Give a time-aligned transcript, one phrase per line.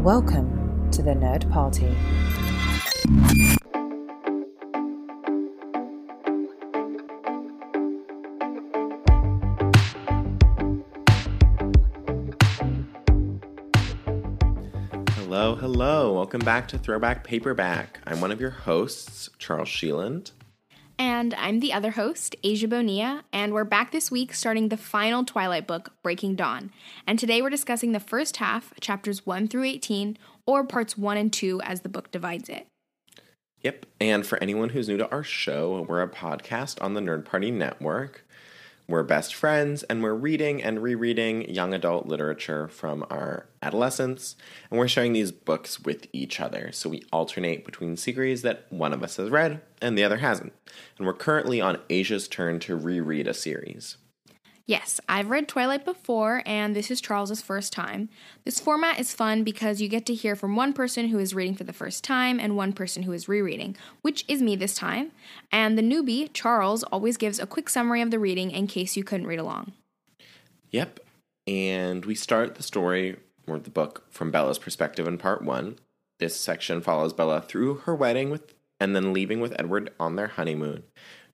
[0.00, 1.94] Welcome to the Nerd Party.
[15.16, 16.14] Hello, hello.
[16.14, 18.00] Welcome back to Throwback Paperback.
[18.06, 20.30] I'm one of your hosts, Charles Sheeland.
[21.00, 25.24] And I'm the other host, Asia Bonilla, and we're back this week starting the final
[25.24, 26.70] Twilight book, Breaking Dawn.
[27.06, 31.32] And today we're discussing the first half, chapters 1 through 18, or parts 1 and
[31.32, 32.66] 2 as the book divides it.
[33.62, 33.86] Yep.
[33.98, 37.50] And for anyone who's new to our show, we're a podcast on the Nerd Party
[37.50, 38.26] Network.
[38.90, 44.34] We're best friends and we're reading and rereading young adult literature from our adolescence.
[44.68, 46.72] And we're sharing these books with each other.
[46.72, 50.52] So we alternate between series that one of us has read and the other hasn't.
[50.98, 53.96] And we're currently on Asia's turn to reread a series.
[54.70, 58.08] Yes, I've read Twilight before, and this is Charles's first time.
[58.44, 61.56] This format is fun because you get to hear from one person who is reading
[61.56, 65.10] for the first time and one person who is rereading, which is me this time.
[65.50, 69.02] And the newbie, Charles, always gives a quick summary of the reading in case you
[69.02, 69.72] couldn't read along.
[70.70, 71.00] Yep.
[71.48, 73.16] And we start the story
[73.48, 75.80] or the book from Bella's perspective in part one.
[76.20, 80.28] This section follows Bella through her wedding with and then leaving with Edward on their
[80.28, 80.84] honeymoon.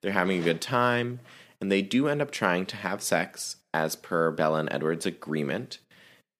[0.00, 1.20] They're having a good time
[1.60, 5.78] and they do end up trying to have sex as per Bella and Edward's agreement.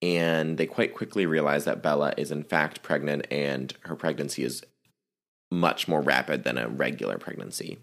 [0.03, 4.63] And they quite quickly realize that Bella is in fact pregnant and her pregnancy is
[5.51, 7.79] much more rapid than a regular pregnancy.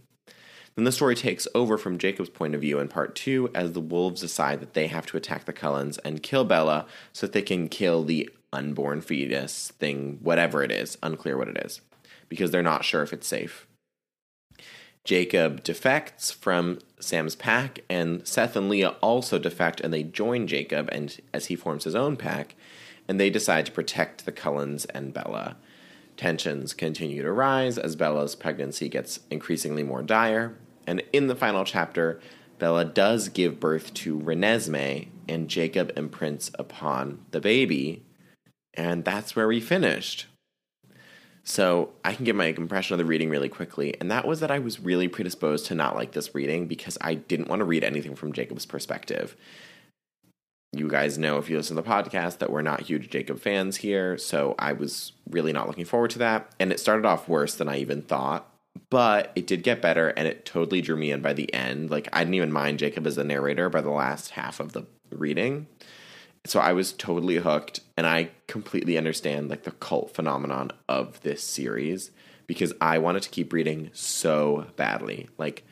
[0.76, 3.80] Then the story takes over from Jacob's point of view in part two as the
[3.80, 7.42] wolves decide that they have to attack the Cullens and kill Bella so that they
[7.42, 11.82] can kill the unborn fetus thing, whatever it is, unclear what it is,
[12.28, 13.68] because they're not sure if it's safe.
[15.04, 20.88] Jacob defects from Sam's pack, and Seth and Leah also defect and they join Jacob
[20.92, 22.56] and as he forms his own pack,
[23.08, 25.58] and they decide to protect the Cullens and Bella.
[26.16, 30.56] Tensions continue to rise as Bella's pregnancy gets increasingly more dire,
[30.88, 32.22] and in the final chapter,
[32.60, 38.06] Bella does give birth to Renesmee, and Jacob imprints upon the baby,
[38.74, 40.28] and that's where we finished.
[41.46, 44.52] So I can give my impression of the reading really quickly, and that was that
[44.52, 47.84] I was really predisposed to not like this reading because I didn't want to read
[47.84, 49.36] anything from Jacob's perspective.
[50.72, 53.78] You guys know if you listen to the podcast that we're not huge Jacob fans
[53.78, 56.50] here, so I was really not looking forward to that.
[56.60, 58.50] And it started off worse than I even thought,
[58.90, 61.92] but it did get better and it totally drew me in by the end.
[61.92, 64.88] Like I didn't even mind Jacob as the narrator by the last half of the
[65.12, 65.68] reading
[66.46, 71.42] so I was totally hooked and I completely understand like the cult phenomenon of this
[71.42, 72.12] series
[72.48, 75.30] because I wanted to keep reading so badly.
[75.38, 75.64] Like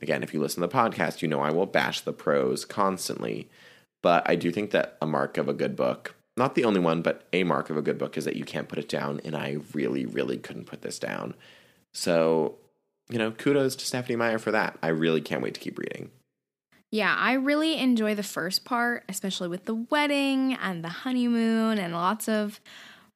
[0.00, 3.48] again, if you listen to the podcast, you know I will bash the prose constantly,
[4.02, 7.02] but I do think that a mark of a good book, not the only one,
[7.02, 9.36] but a mark of a good book is that you can't put it down and
[9.36, 11.34] I really really couldn't put this down.
[11.92, 12.56] So,
[13.10, 14.78] you know, kudos to Stephenie Meyer for that.
[14.80, 16.10] I really can't wait to keep reading.
[16.94, 21.92] Yeah, I really enjoy the first part, especially with the wedding and the honeymoon and
[21.92, 22.60] lots of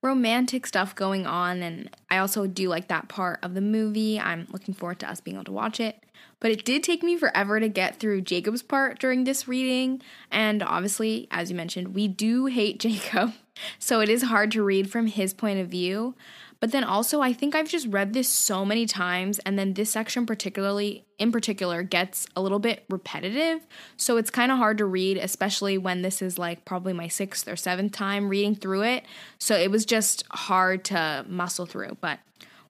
[0.02, 1.62] romantic stuff going on.
[1.62, 4.18] And I also do like that part of the movie.
[4.18, 6.02] I'm looking forward to us being able to watch it.
[6.40, 10.02] But it did take me forever to get through Jacob's part during this reading.
[10.28, 13.34] And obviously, as you mentioned, we do hate Jacob.
[13.78, 16.16] So it is hard to read from his point of view.
[16.60, 19.90] But then also, I think I've just read this so many times, and then this
[19.90, 23.64] section, particularly in particular, gets a little bit repetitive.
[23.96, 27.46] So it's kind of hard to read, especially when this is like probably my sixth
[27.46, 29.04] or seventh time reading through it.
[29.38, 32.18] So it was just hard to muscle through, but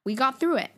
[0.05, 0.71] we got through it.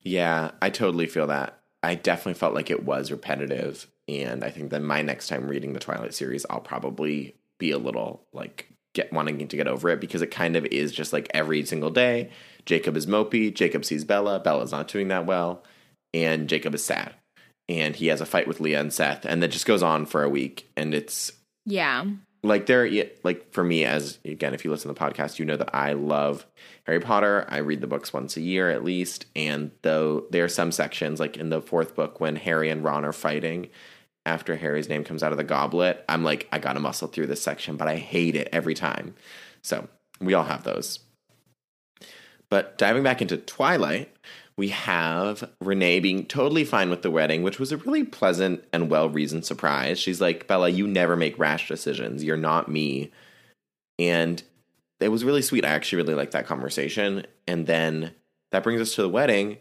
[0.00, 1.60] Yeah, I totally feel that.
[1.82, 3.86] I definitely felt like it was repetitive.
[4.08, 7.78] And I think that my next time reading the Twilight series, I'll probably be a
[7.78, 11.28] little like get wanting to get over it because it kind of is just like
[11.32, 12.30] every single day.
[12.64, 13.54] Jacob is mopey.
[13.54, 14.40] Jacob sees Bella.
[14.40, 15.62] Bella's not doing that well,
[16.12, 17.14] and Jacob is sad.
[17.68, 20.22] And he has a fight with Leah and Seth, and that just goes on for
[20.22, 20.70] a week.
[20.76, 21.32] And it's
[21.64, 22.04] yeah,
[22.42, 22.88] like there,
[23.22, 25.92] like for me, as again, if you listen to the podcast, you know that I
[25.92, 26.46] love
[26.86, 27.44] Harry Potter.
[27.48, 31.20] I read the books once a year at least, and though there are some sections,
[31.20, 33.68] like in the fourth book when Harry and Ron are fighting,
[34.26, 37.42] after Harry's name comes out of the goblet, I'm like, I gotta muscle through this
[37.42, 39.14] section, but I hate it every time.
[39.62, 39.88] So
[40.20, 40.98] we all have those.
[42.50, 44.14] But diving back into Twilight,
[44.56, 48.90] we have Renee being totally fine with the wedding, which was a really pleasant and
[48.90, 49.98] well reasoned surprise.
[49.98, 52.24] She's like, Bella, you never make rash decisions.
[52.24, 53.10] You're not me.
[53.98, 54.42] And
[55.00, 55.64] it was really sweet.
[55.64, 57.26] I actually really liked that conversation.
[57.46, 58.12] And then
[58.52, 59.58] that brings us to the wedding.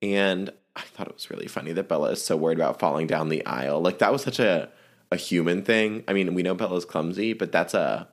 [0.00, 3.28] And I thought it was really funny that Bella is so worried about falling down
[3.28, 3.80] the aisle.
[3.80, 4.70] Like that was such a
[5.10, 6.04] a human thing.
[6.08, 8.08] I mean, we know Bella's clumsy, but that's a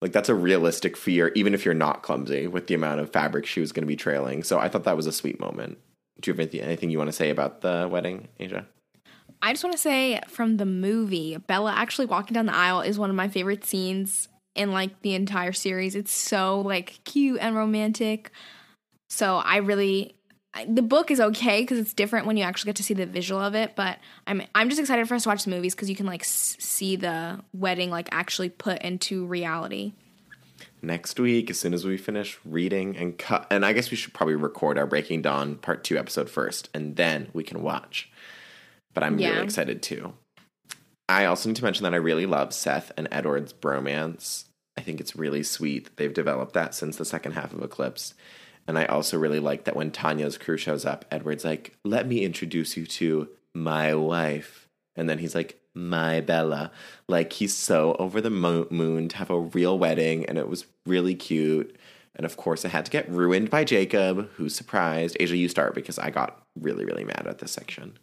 [0.00, 3.44] Like that's a realistic fear, even if you're not clumsy with the amount of fabric
[3.44, 4.42] she was going to be trailing.
[4.42, 5.78] So I thought that was a sweet moment.
[6.20, 8.66] Do you have anything, anything you want to say about the wedding, Asia?
[9.42, 12.98] I just want to say from the movie, Bella actually walking down the aisle is
[12.98, 15.94] one of my favorite scenes in like the entire series.
[15.94, 18.30] It's so like cute and romantic.
[19.08, 20.14] So I really
[20.68, 23.40] the book is okay because it's different when you actually get to see the visual
[23.40, 23.76] of it.
[23.76, 26.22] But I'm I'm just excited for us to watch the movies because you can like
[26.22, 29.92] s- see the wedding like actually put into reality.
[30.82, 34.14] Next week, as soon as we finish reading and cut, and I guess we should
[34.14, 38.10] probably record our Breaking Dawn Part Two episode first, and then we can watch.
[38.94, 39.30] But I'm Yeah.
[39.32, 40.14] really excited too.
[41.08, 44.44] I also need to mention that I really love Seth and Edward's bromance.
[44.76, 48.14] I think it's really sweet that they've developed that since the second half of Eclipse.
[48.70, 52.24] And I also really like that when Tanya's crew shows up, Edward's like, let me
[52.24, 54.68] introduce you to my wife.
[54.94, 56.70] And then he's like, my Bella.
[57.08, 60.66] Like, he's so over the mo- moon to have a real wedding, and it was
[60.86, 61.76] really cute.
[62.14, 65.16] And of course, it had to get ruined by Jacob, who's surprised.
[65.18, 67.98] Asia, you start because I got really, really mad at this section.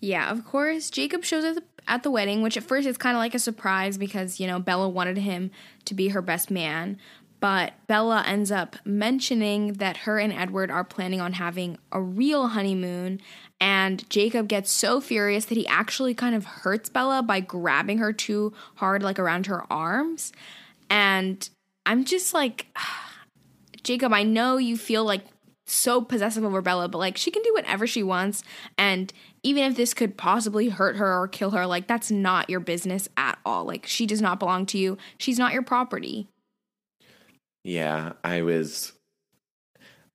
[0.00, 0.88] Yeah, of course.
[0.88, 3.98] Jacob shows up at the wedding, which at first is kind of like a surprise
[3.98, 5.50] because, you know, Bella wanted him
[5.84, 6.98] to be her best man.
[7.40, 12.48] But Bella ends up mentioning that her and Edward are planning on having a real
[12.48, 13.20] honeymoon.
[13.60, 18.12] And Jacob gets so furious that he actually kind of hurts Bella by grabbing her
[18.12, 20.32] too hard, like around her arms.
[20.88, 21.48] And
[21.84, 22.66] I'm just like,
[23.82, 25.22] Jacob, I know you feel like
[25.66, 28.42] so possessive over Bella, but like she can do whatever she wants.
[28.78, 29.12] And
[29.42, 33.08] even if this could possibly hurt her or kill her, like that's not your business
[33.16, 33.64] at all.
[33.64, 34.96] Like she does not belong to you.
[35.18, 36.28] She's not your property.
[37.66, 38.92] Yeah, I was.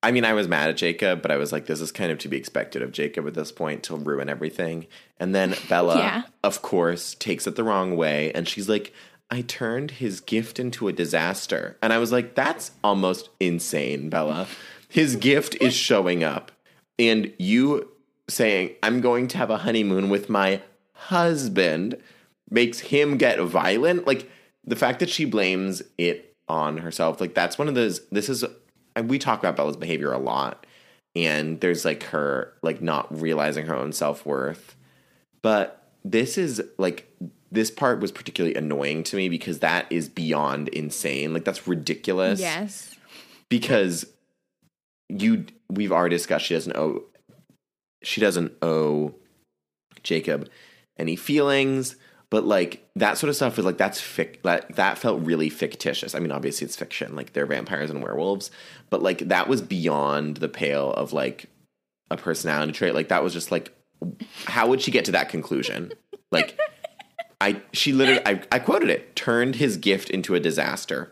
[0.03, 2.17] I mean, I was mad at Jacob, but I was like, this is kind of
[2.19, 4.87] to be expected of Jacob at this point to ruin everything.
[5.19, 6.21] And then Bella, Yeah.
[6.43, 8.31] of course, takes it the wrong way.
[8.33, 8.93] And she's like,
[9.29, 11.77] I turned his gift into a disaster.
[11.83, 14.47] And I was like, that's almost insane, Bella.
[14.89, 16.51] His gift is showing up.
[16.97, 17.89] And you
[18.27, 20.61] saying, I'm going to have a honeymoon with my
[20.93, 21.97] husband
[22.49, 24.07] makes him get violent.
[24.07, 24.31] Like
[24.65, 28.05] the fact that she blames it on herself, like that's one of those.
[28.09, 28.43] This is,
[28.95, 30.65] and we talk about Bella's behavior a lot.
[31.15, 34.75] And there's like her, like not realizing her own self worth.
[35.41, 37.07] But this is like,
[37.51, 41.33] this part was particularly annoying to me because that is beyond insane.
[41.33, 42.95] Like that's ridiculous Yes.
[43.49, 44.05] because
[45.09, 47.03] you we've already discussed she doesn't owe
[48.03, 49.13] she doesn't owe
[50.03, 50.49] Jacob
[50.97, 51.97] any feelings,
[52.31, 56.15] but like that sort of stuff was like that's fic that that felt really fictitious.
[56.15, 58.49] I mean, obviously it's fiction, like they're vampires and werewolves,
[58.89, 61.45] but like that was beyond the pale of like
[62.09, 62.95] a personality trait.
[62.95, 63.75] Like that was just like
[64.45, 65.91] how would she get to that conclusion?
[66.31, 66.57] Like
[67.41, 71.11] I she literally I, I quoted it, turned his gift into a disaster.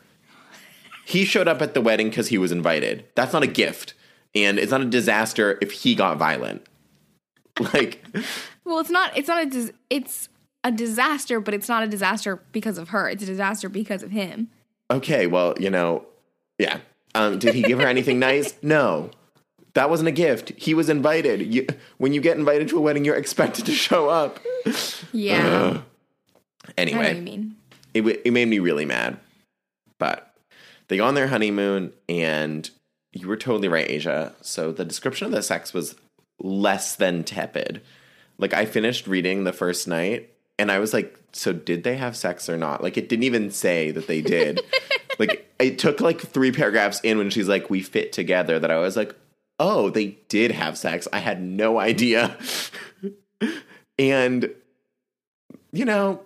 [1.05, 3.03] He showed up at the wedding because he was invited.
[3.15, 3.93] That's not a gift.
[4.33, 6.65] And it's not a disaster if he got violent.
[7.73, 8.05] Like,
[8.63, 9.17] Well, it's not.
[9.17, 9.73] It's not a.
[9.89, 10.29] It's
[10.63, 13.07] a disaster, but it's not a disaster because of her.
[13.09, 14.49] It's a disaster because of him.
[14.91, 16.05] okay, well, you know,
[16.57, 16.79] yeah.
[17.15, 18.53] Um, did he give her anything nice?
[18.61, 19.11] No.
[19.73, 20.51] That wasn't a gift.
[20.57, 21.41] He was invited.
[21.53, 21.67] You,
[21.97, 24.39] when you get invited to a wedding, you're expected to show up.
[25.11, 25.37] Yeah.
[25.37, 27.55] I know what you Anyway, mean.
[27.93, 29.17] it, it made me really mad.
[29.99, 30.33] But
[30.87, 32.69] they go on their honeymoon, and
[33.13, 34.33] you were totally right, Asia.
[34.41, 35.95] So the description of the sex was
[36.39, 37.81] less than tepid.
[38.37, 40.29] Like I finished reading the first night,
[40.59, 43.49] and I was like, "So did they have sex or not?" Like it didn't even
[43.49, 44.59] say that they did.
[45.19, 48.77] like it took like three paragraphs in when she's like, "We fit together." That I
[48.77, 49.15] was like,
[49.59, 52.37] "Oh, they did have sex." I had no idea.
[53.97, 54.53] and
[55.71, 56.21] you know,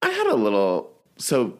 [0.00, 1.58] I had a little so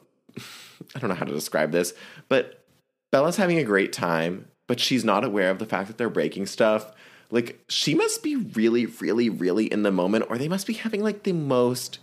[0.94, 1.92] I don't know how to describe this,
[2.28, 2.64] but
[3.10, 6.46] Bella's having a great time, but she's not aware of the fact that they're breaking
[6.46, 6.92] stuff.
[7.30, 11.02] Like she must be really, really, really in the moment, or they must be having
[11.02, 11.98] like the most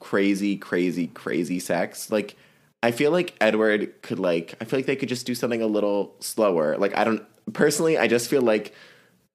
[0.00, 2.10] crazy, crazy, crazy sex.
[2.10, 2.36] Like
[2.82, 5.66] I feel like Edward could like I feel like they could just do something a
[5.66, 6.76] little slower.
[6.76, 8.74] Like I don't personally, I just feel like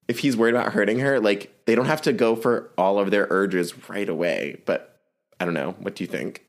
[0.07, 3.11] if he's worried about hurting her, like they don't have to go for all of
[3.11, 4.61] their urges right away.
[4.65, 4.99] But
[5.39, 5.75] I don't know.
[5.79, 6.45] What do you think?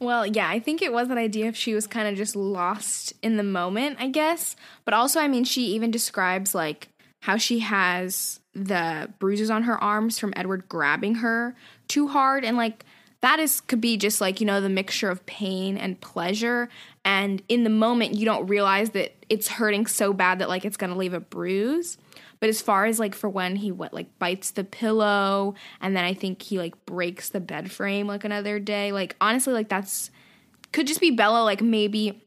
[0.00, 3.12] Well, yeah, I think it was that idea if she was kind of just lost
[3.22, 4.54] in the moment, I guess.
[4.84, 6.88] But also, I mean, she even describes like
[7.20, 11.54] how she has the bruises on her arms from Edward grabbing her
[11.86, 12.84] too hard and like
[13.20, 16.68] that is could be just like, you know, the mixture of pain and pleasure
[17.04, 20.76] and in the moment you don't realize that it's hurting so bad that like it's
[20.76, 21.98] going to leave a bruise.
[22.40, 26.04] But as far as like for when he what like bites the pillow and then
[26.04, 30.10] I think he like breaks the bed frame like another day, like honestly like that's
[30.72, 32.22] could just be Bella, like maybe,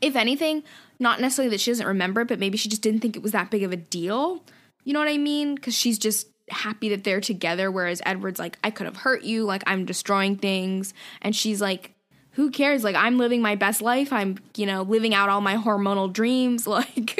[0.00, 0.62] if anything,
[0.98, 3.32] not necessarily that she doesn't remember it, but maybe she just didn't think it was
[3.32, 4.42] that big of a deal.
[4.84, 5.54] You know what I mean?
[5.54, 9.44] Because she's just happy that they're together, whereas Edward's like, I could have hurt you,
[9.44, 10.94] like I'm destroying things.
[11.22, 11.94] And she's like,
[12.32, 12.84] who cares?
[12.84, 14.12] Like I'm living my best life.
[14.12, 16.66] I'm, you know, living out all my hormonal dreams.
[16.70, 17.18] Like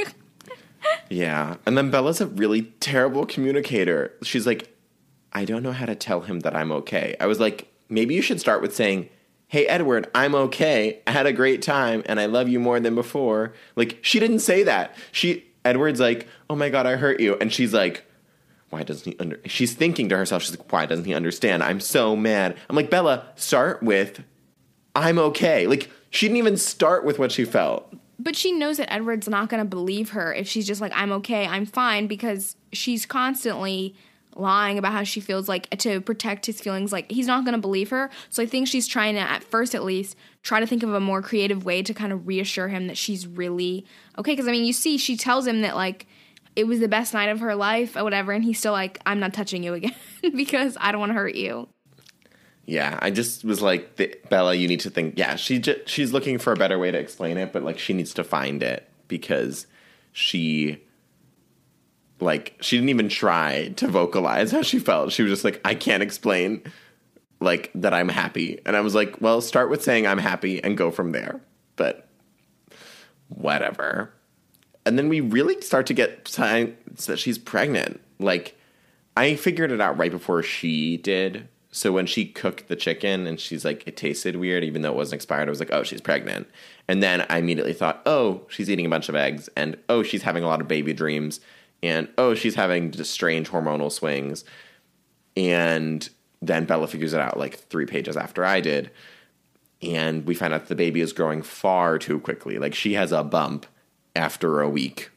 [1.11, 1.57] Yeah.
[1.67, 4.15] And then Bella's a really terrible communicator.
[4.23, 4.75] She's like,
[5.33, 7.17] I don't know how to tell him that I'm okay.
[7.21, 9.09] I was like, maybe you should start with saying,
[9.51, 11.01] Hey, Edward, I'm okay.
[11.09, 13.53] I had a great time and I love you more than before.
[13.75, 14.97] Like, she didn't say that.
[15.11, 17.37] She, Edward's like, Oh my God, I hurt you.
[17.41, 18.05] And she's like,
[18.69, 21.65] Why doesn't he under, she's thinking to herself, she's like, Why doesn't he understand?
[21.65, 22.57] I'm so mad.
[22.69, 24.23] I'm like, Bella, start with,
[24.95, 25.67] I'm okay.
[25.67, 27.93] Like, she didn't even start with what she felt.
[28.21, 31.11] but she knows that Edward's not going to believe her if she's just like, I'm
[31.13, 33.97] okay, I'm fine, because she's constantly
[34.37, 36.93] lying about how she feels like to protect his feelings.
[36.93, 38.11] Like, he's not going to believe her.
[38.29, 41.01] So I think she's trying to, at first at least, try to think of a
[41.01, 43.85] more creative way to kind of reassure him that she's really
[44.19, 44.33] okay.
[44.33, 46.07] Because, I mean, you see, she tells him that, like,
[46.57, 49.21] it was the best night of her life or whatever, and he's still like, I'm
[49.21, 49.95] not touching you again
[50.35, 51.69] because I don't want to hurt you.
[52.67, 55.19] Yeah, I just was like, Bella, you need to think.
[55.19, 57.93] Yeah, she j- she's looking for a better way to explain it, but like she
[57.93, 59.67] needs to find it because
[60.13, 60.83] she,
[62.21, 65.13] like, she didn't even try to vocalize how she felt.
[65.13, 66.63] She was just like, I can't explain,
[67.41, 70.77] like that I'm happy, and I was like, well, start with saying I'm happy and
[70.77, 71.41] go from there.
[71.77, 72.07] But
[73.29, 74.13] whatever.
[74.85, 78.01] And then we really start to get signs that she's pregnant.
[78.19, 78.59] Like,
[79.17, 81.49] I figured it out right before she did.
[81.73, 84.97] So when she cooked the chicken and she's like, it tasted weird, even though it
[84.97, 86.49] wasn't expired, I was like, oh, she's pregnant.
[86.89, 90.23] And then I immediately thought, oh, she's eating a bunch of eggs, and oh, she's
[90.23, 91.39] having a lot of baby dreams,
[91.83, 94.45] and oh, she's having just strange hormonal swings.
[95.37, 96.09] And
[96.43, 98.91] then Bella figures it out like three pages after I did.
[99.83, 102.59] And we find out the baby is growing far too quickly.
[102.59, 103.67] Like she has a bump
[104.15, 105.11] after a week.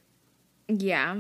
[0.68, 1.20] Yeah.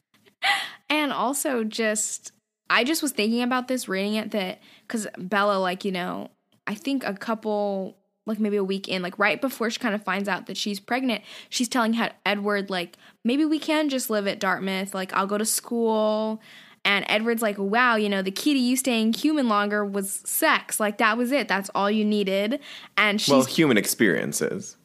[0.90, 2.32] and also just
[2.70, 6.30] I just was thinking about this reading it that cuz Bella like, you know,
[6.66, 7.97] I think a couple
[8.28, 10.78] like maybe a week in, like right before she kind of finds out that she's
[10.78, 15.26] pregnant, she's telling Ed- Edward like maybe we can just live at Dartmouth, like I'll
[15.26, 16.40] go to school.
[16.84, 20.78] And Edward's like, wow, you know, the key to you staying human longer was sex.
[20.80, 21.48] Like that was it.
[21.48, 22.60] That's all you needed.
[22.96, 24.76] And she's Well, human experiences.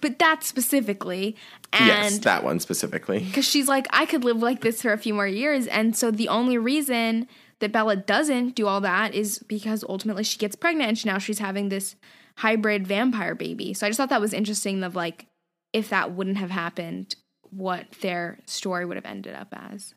[0.00, 1.34] but that specifically.
[1.72, 3.18] And yes, that one specifically.
[3.24, 5.66] because she's like, I could live like this for a few more years.
[5.66, 7.26] And so the only reason
[7.58, 11.18] that Bella doesn't do all that is because ultimately she gets pregnant and she, now
[11.18, 11.96] she's having this
[12.36, 13.74] hybrid vampire baby.
[13.74, 15.26] So I just thought that was interesting of like,
[15.72, 17.14] if that wouldn't have happened,
[17.50, 19.94] what their story would have ended up as.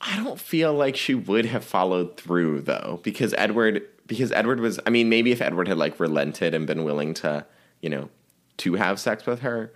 [0.00, 4.78] I don't feel like she would have followed through though, because Edward because Edward was
[4.86, 7.46] I mean, maybe if Edward had like relented and been willing to,
[7.80, 8.10] you know,
[8.58, 9.72] to have sex with her.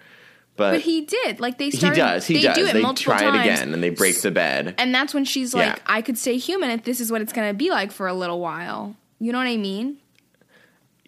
[0.56, 1.40] But, But he did.
[1.40, 2.56] Like they he does, he they does.
[2.56, 3.36] do it they multiple try times.
[3.36, 4.74] it again and they break the bed.
[4.76, 5.82] And that's when she's like, Yeah.
[5.86, 8.12] I could stay human if this is what it's going to be like for a
[8.14, 8.96] little while.
[9.20, 9.98] You know what I mean?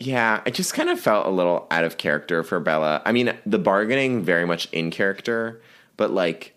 [0.00, 3.02] Yeah, I just kind of felt a little out of character for Bella.
[3.04, 5.60] I mean, the bargaining very much in character,
[5.98, 6.56] but like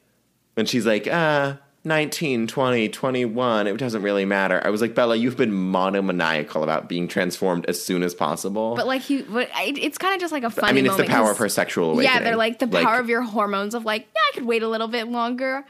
[0.53, 4.61] when she's like, uh, 19, 20, 21, it doesn't really matter.
[4.63, 8.75] I was like, Bella, you've been monomaniacal about being transformed as soon as possible.
[8.75, 10.69] But like he, but it's kind of just like a funny.
[10.69, 12.13] I mean, it's the power of her sexual awakening.
[12.13, 14.69] Yeah, they're like the power of your hormones of like, yeah, I could wait a
[14.69, 15.65] little bit longer.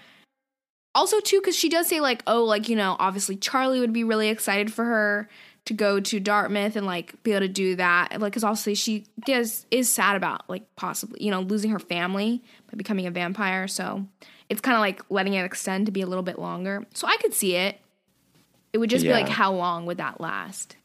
[0.93, 4.03] Also, too, because she does say like, oh, like you know, obviously Charlie would be
[4.03, 5.27] really excited for her
[5.65, 9.05] to go to Dartmouth and like be able to do that, like because obviously she
[9.25, 13.67] does is sad about like possibly you know losing her family by becoming a vampire.
[13.67, 14.05] So
[14.49, 16.85] it's kind of like letting it extend to be a little bit longer.
[16.93, 17.79] So I could see it.
[18.73, 20.77] It would just be like, how long would that last?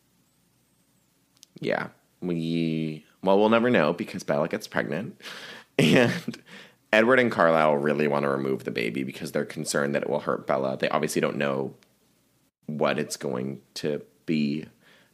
[1.58, 1.88] Yeah.
[2.20, 5.20] We well, we'll never know because Bella gets pregnant.
[5.80, 6.42] And
[6.92, 10.18] Edward and Carlisle really want to remove the baby because they're concerned that it will
[10.18, 10.76] hurt Bella.
[10.76, 11.74] They obviously don't know
[12.66, 14.66] what it's going to be.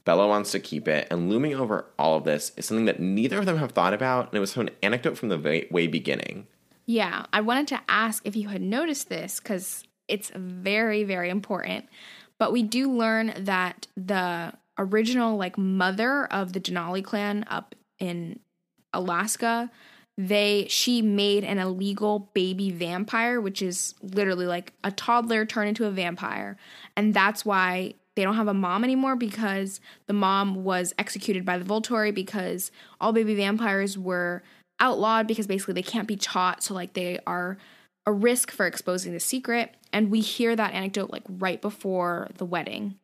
[0.05, 3.39] Bella wants to keep it, and looming over all of this is something that neither
[3.39, 5.87] of them have thought about, and it was from an anecdote from the way, way
[5.87, 6.47] beginning.
[6.85, 11.87] Yeah, I wanted to ask if you had noticed this because it's very, very important.
[12.39, 18.41] But we do learn that the original like mother of the Denali clan up in
[18.93, 19.71] Alaska,
[20.19, 25.87] they she made an illegal baby vampire, which is literally like a toddler turned into
[25.87, 26.57] a vampire,
[26.97, 31.59] and that's why they don't have a mom anymore because the mom was executed by
[31.59, 34.43] the Volturi because all baby vampires were
[34.81, 37.57] outlawed because basically they can't be taught, so like they are
[38.07, 39.75] a risk for exposing the secret.
[39.93, 42.97] And we hear that anecdote like right before the wedding.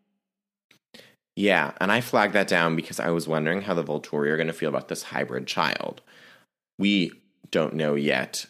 [1.37, 4.49] Yeah, and I flagged that down because I was wondering how the Volturi are going
[4.49, 6.03] to feel about this hybrid child.
[6.79, 7.13] We
[7.51, 8.47] don't know yet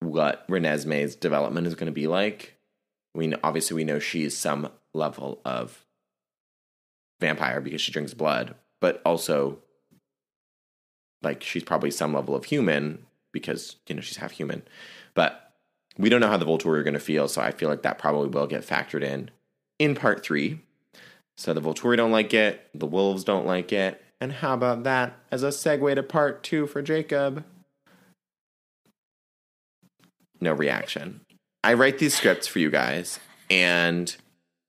[0.00, 2.56] what Renesmee's development is going to be like.
[3.14, 5.83] We obviously we know she's some level of
[7.20, 9.58] vampire because she drinks blood, but also
[11.22, 14.62] like she's probably some level of human because you know she's half human.
[15.14, 15.52] But
[15.98, 17.98] we don't know how the Volturi are going to feel, so I feel like that
[17.98, 19.30] probably will get factored in
[19.78, 20.60] in part three.
[21.36, 25.18] So the Volturi don't like it, the wolves don't like it, and how about that
[25.30, 27.44] as a segue to part two for Jacob?
[30.40, 31.20] No reaction.
[31.62, 33.18] I write these scripts for you guys,
[33.50, 34.14] and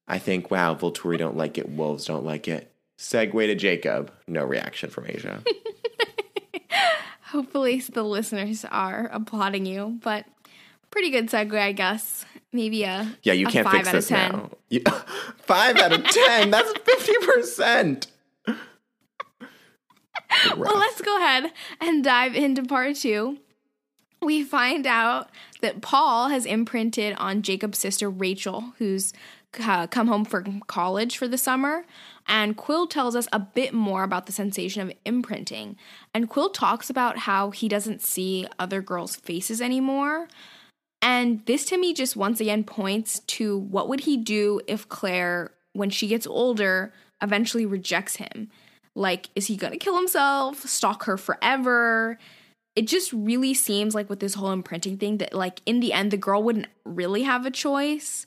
[0.08, 2.72] I think, wow, Volturi don't like it, wolves don't like it.
[3.00, 4.12] Segue to Jacob.
[4.28, 5.44] No reaction from Asia.
[7.24, 10.26] Hopefully, the listeners are applauding you, but
[10.92, 12.26] pretty good segue, I guess.
[12.54, 14.32] Maybe a Yeah, you a can't five fix out this 10.
[14.32, 14.50] now.
[14.70, 14.82] You-
[15.40, 16.52] five out of ten.
[16.52, 18.08] That's fifty percent.
[20.58, 23.38] Well, let's go ahead and dive into part two.
[24.22, 25.30] We find out
[25.62, 29.14] that Paul has imprinted on Jacob's sister Rachel, who's
[29.60, 31.86] uh, come home from college for the summer.
[32.28, 35.78] And Quill tells us a bit more about the sensation of imprinting.
[36.14, 40.28] And Quill talks about how he doesn't see other girls' faces anymore.
[41.02, 45.52] And this to me just once again points to what would he do if Claire,
[45.74, 48.50] when she gets older, eventually rejects him?
[48.96, 52.18] Like, is he gonna kill himself, stalk her forever?
[52.76, 56.12] It just really seems like with this whole imprinting thing that, like, in the end,
[56.12, 58.26] the girl wouldn't really have a choice.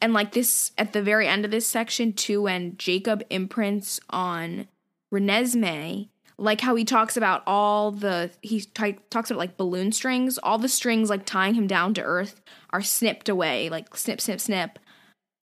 [0.00, 4.68] And, like, this at the very end of this section, too, when Jacob imprints on
[5.12, 10.38] Renesmee, like how he talks about all the, he t- talks about like balloon strings,
[10.38, 12.40] all the strings like tying him down to earth
[12.70, 14.78] are snipped away, like snip, snip, snip.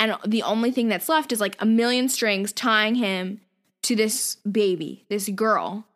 [0.00, 3.42] And the only thing that's left is like a million strings tying him
[3.82, 5.86] to this baby, this girl.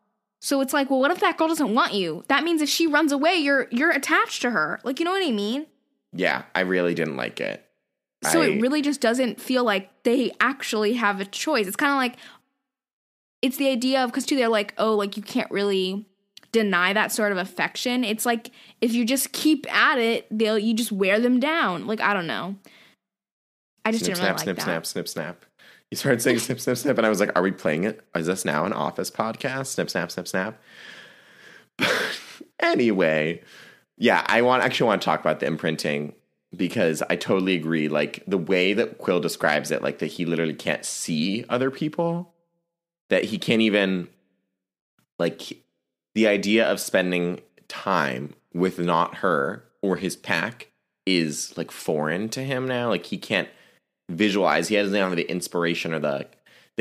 [0.43, 2.25] So it's like, well, what if that girl doesn't want you?
[2.29, 4.81] That means if she runs away, you're you're attached to her.
[4.85, 5.67] Like, you know what I mean?
[6.13, 7.65] Yeah, I really didn't like it.
[8.23, 11.67] So it really just doesn't feel like they actually have a choice.
[11.67, 12.17] It's kind of like
[13.41, 16.07] it's the idea of because too they're like, oh, like you can't really
[16.53, 18.05] deny that sort of affection.
[18.05, 21.87] It's like if you just keep at it, they'll you just wear them down.
[21.87, 22.57] Like I don't know.
[23.85, 24.63] I just snip, didn't really snap, like snip, that.
[24.63, 25.45] snap, snip, snap.
[25.91, 28.05] You started saying snip, snip, snip, and I was like, "Are we playing it?
[28.15, 29.67] Is this now an Office podcast?
[29.69, 30.61] Snip, snap, snip, snap."
[32.61, 33.43] anyway,
[33.97, 36.15] yeah, I want actually want to talk about the imprinting
[36.57, 37.89] because I totally agree.
[37.89, 42.33] Like the way that Quill describes it, like that he literally can't see other people,
[43.09, 44.09] that he can't even
[45.19, 45.63] like
[46.15, 50.69] the idea of spending time with not her or his pack
[51.07, 52.89] is like foreign to him now.
[52.89, 53.49] Like he can't
[54.09, 54.69] visualize.
[54.69, 56.27] He doesn't have the inspiration or the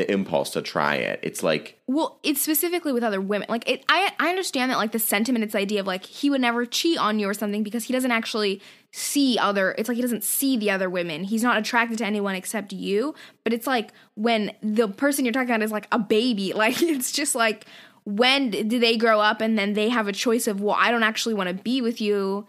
[0.00, 1.20] the impulse to try it.
[1.22, 3.46] It's like Well, it's specifically with other women.
[3.50, 6.30] Like it, I I understand that like the sentiment, it's the idea of like he
[6.30, 9.74] would never cheat on you or something because he doesn't actually see other.
[9.76, 11.22] It's like he doesn't see the other women.
[11.22, 13.14] He's not attracted to anyone except you.
[13.44, 16.54] But it's like when the person you're talking about is like a baby.
[16.60, 17.64] Like it's just like
[18.04, 21.02] when do they grow up and then they have a choice of well, I don't
[21.02, 22.46] actually want to be with you.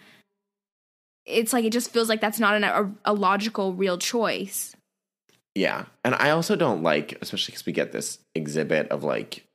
[1.25, 4.75] It's like it just feels like that's not an, a, a logical, real choice.
[5.55, 5.85] Yeah.
[6.03, 9.45] And I also don't like, especially because we get this exhibit of like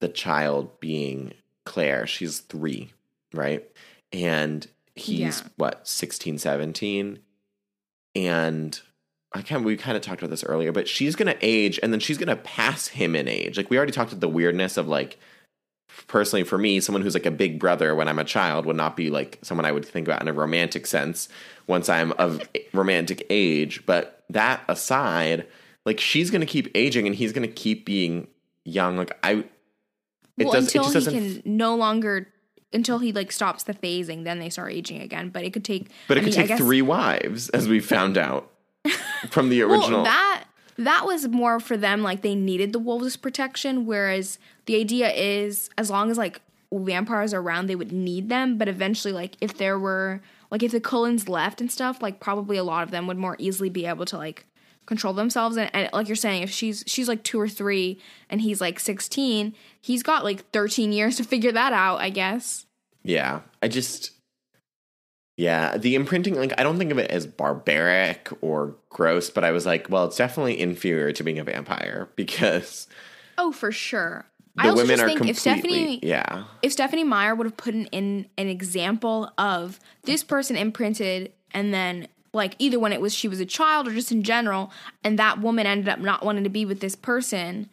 [0.00, 1.34] the child being
[1.66, 2.06] Claire.
[2.06, 2.92] She's three,
[3.34, 3.68] right?
[4.12, 5.48] And he's Yeah.
[5.56, 7.18] what, 16, 17?
[8.14, 8.80] And
[9.32, 12.00] I kind we kind of talked about this earlier, but she's gonna age and then
[12.00, 13.56] she's gonna pass him in age.
[13.56, 15.18] Like we already talked about the weirdness of like
[16.06, 18.96] personally for me, someone who's like a big brother when I'm a child would not
[18.96, 21.28] be like someone I would think about in a romantic sense
[21.66, 23.84] once I'm of romantic age.
[23.86, 25.46] But that aside,
[25.84, 28.26] like she's gonna keep aging and he's gonna keep being
[28.64, 28.96] young.
[28.96, 29.44] Like I,
[30.36, 30.66] it well, does.
[30.66, 31.42] until it just he doesn't.
[31.42, 32.28] can no longer
[32.72, 35.28] until he like stops the phasing, then they start aging again.
[35.30, 35.88] But it could take.
[36.08, 38.50] but it I could mean, I take guess- three wives, as we found out
[39.30, 40.02] from the original.
[40.02, 40.39] Well, that
[40.84, 42.02] that was more for them.
[42.02, 46.40] Like they needed the wolves' protection, whereas the idea is as long as like
[46.72, 48.58] vampires are around, they would need them.
[48.58, 52.56] But eventually, like if there were like if the Cullens left and stuff, like probably
[52.56, 54.46] a lot of them would more easily be able to like
[54.86, 57.96] control themselves and, and like you're saying if she's she's like two or three
[58.28, 62.66] and he's like 16 he's got like 13 years to figure that out i guess
[63.04, 64.10] Yeah, I just
[65.40, 69.52] yeah, the imprinting like I don't think of it as barbaric or gross, but I
[69.52, 72.86] was like, well, it's definitely inferior to being a vampire because
[73.38, 74.26] oh for sure
[74.56, 76.44] the i also women just are think completely if stephenie yeah.
[76.60, 81.72] if Stephenie Meyer would have put in, in an example of this person imprinted and
[81.72, 84.70] then like either when it was she was a child or just in general,
[85.02, 87.70] and that woman ended up not wanting to be with this person.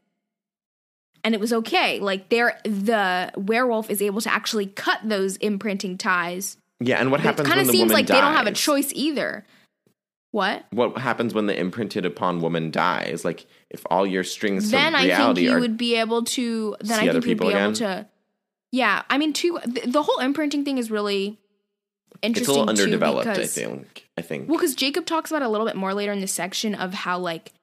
[1.23, 1.99] And it was okay.
[1.99, 6.57] Like there the werewolf is able to actually cut those imprinting ties.
[6.79, 7.47] Yeah, and what happens?
[7.47, 8.15] It kind of seems like dies?
[8.15, 9.45] they don't have a choice either.
[10.31, 10.65] What?
[10.71, 13.25] What happens when the imprinted upon woman dies?
[13.25, 16.75] Like if all your strings then I think you would be able to.
[16.81, 18.07] Then See I other think you'd people be able to.
[18.71, 19.59] Yeah, I mean, too.
[19.65, 21.39] The, the whole imprinting thing is really
[22.21, 22.41] interesting.
[22.41, 24.07] it's a little underdeveloped, I think.
[24.17, 24.49] I think.
[24.49, 26.93] Well, because Jacob talks about it a little bit more later in the section of
[26.93, 27.53] how like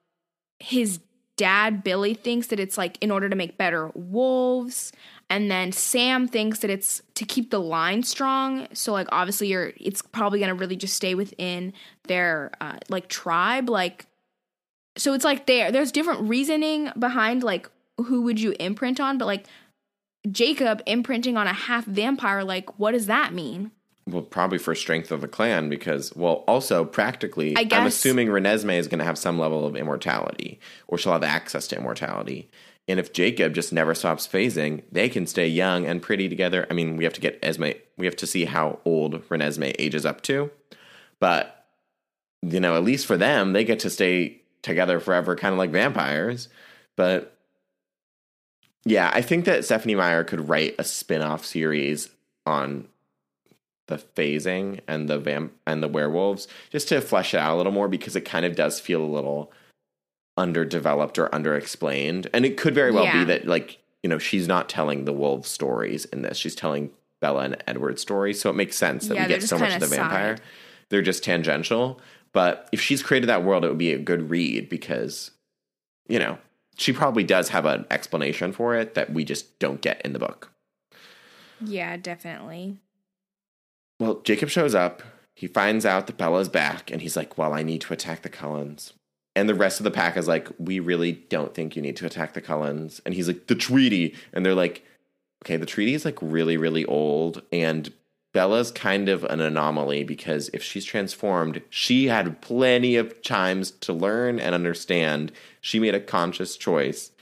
[0.58, 1.00] his
[1.36, 4.92] dad Billy thinks that it's like in order to make better wolves,
[5.34, 8.68] and then Sam thinks that it's to keep the line strong.
[8.72, 11.72] So like obviously you're it's probably gonna really just stay within
[12.04, 14.06] their uh, like tribe, like.
[14.96, 19.26] So it's like there there's different reasoning behind like who would you imprint on, but
[19.26, 19.46] like
[20.30, 23.72] Jacob imprinting on a half vampire, like what does that mean?
[24.06, 28.76] Well, probably for strength of the clan because, well, also practically, I I'm assuming Renesmee
[28.76, 32.50] is going to have some level of immortality or she'll have access to immortality.
[32.86, 36.66] And if Jacob just never stops phasing, they can stay young and pretty together.
[36.70, 40.04] I mean, we have to get Esme, we have to see how old Renesmee ages
[40.04, 40.50] up to.
[41.18, 41.66] But,
[42.42, 45.70] you know, at least for them, they get to stay together forever, kind of like
[45.70, 46.48] vampires.
[46.96, 47.36] But
[48.84, 52.10] yeah, I think that Stephenie Meyer could write a spin off series
[52.44, 52.88] on
[53.86, 57.72] the phasing and the vamp and the werewolves just to flesh it out a little
[57.72, 59.52] more because it kind of does feel a little
[60.36, 64.68] underdeveloped or underexplained and it could very well be that like you know she's not
[64.68, 68.76] telling the wolf stories in this she's telling bella and edward stories so it makes
[68.76, 70.44] sense that Yeah, we get so much of the vampire side.
[70.88, 72.00] they're just tangential
[72.32, 75.30] but if she's created that world it would be a good read because
[76.08, 76.38] you know
[76.76, 80.18] she probably does have an explanation for it that we just don't get in the
[80.18, 80.50] book
[81.64, 82.78] Yeah, definitely.
[84.00, 85.02] Well, Jacob shows up.
[85.36, 88.28] He finds out that Bella's back, and he's like, Well, I need to attack the
[88.28, 88.92] Cullens.
[89.36, 92.06] And the rest of the pack is like, We really don't think you need to
[92.06, 93.00] attack the Cullens.
[93.04, 94.14] And he's like, The treaty.
[94.32, 94.84] And they're like,
[95.44, 97.42] Okay, the treaty is like really, really old.
[97.52, 97.92] And
[98.32, 103.92] Bella's kind of an anomaly because if she's transformed, she had plenty of times to
[103.92, 105.30] learn and understand.
[105.60, 107.12] She made a conscious choice.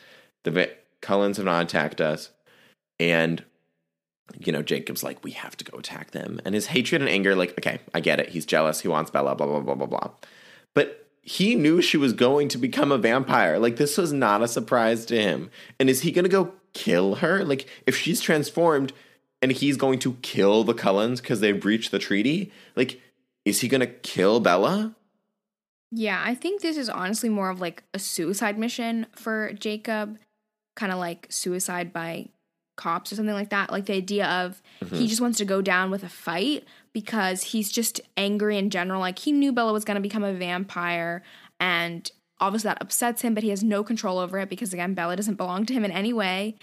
[0.44, 0.70] The
[1.00, 2.30] Cullens have not attacked us.
[2.98, 3.44] And
[4.38, 6.40] you know, Jacob's like, we have to go attack them.
[6.44, 8.30] And his hatred and anger, like, okay, I get it.
[8.30, 8.80] He's jealous.
[8.80, 10.10] He wants Bella, blah, blah, blah, blah, blah.
[11.22, 13.58] He knew she was going to become a vampire.
[13.58, 15.50] Like, this was not a surprise to him.
[15.78, 17.44] And is he going to go kill her?
[17.44, 18.92] Like, if she's transformed
[19.40, 23.00] and he's going to kill the Cullens because they breached the treaty, like,
[23.44, 24.94] is he going to kill Bella?
[25.92, 30.18] Yeah, I think this is honestly more of like a suicide mission for Jacob,
[30.74, 32.28] kind of like suicide by
[32.76, 33.70] cops or something like that.
[33.70, 35.06] Like the idea of he mm-hmm.
[35.06, 39.00] just wants to go down with a fight because he's just angry in general.
[39.00, 41.22] Like he knew Bella was going to become a vampire
[41.60, 45.16] and obviously that upsets him, but he has no control over it because again, Bella
[45.16, 46.56] doesn't belong to him in any way.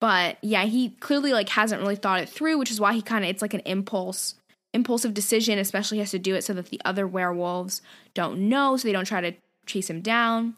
[0.00, 3.24] But yeah, he clearly like hasn't really thought it through, which is why he kind
[3.24, 4.34] of it's like an impulse
[4.72, 7.82] impulsive decision, especially he has to do it so that the other werewolves
[8.14, 9.32] don't know, so they don't try to
[9.66, 10.54] chase him down.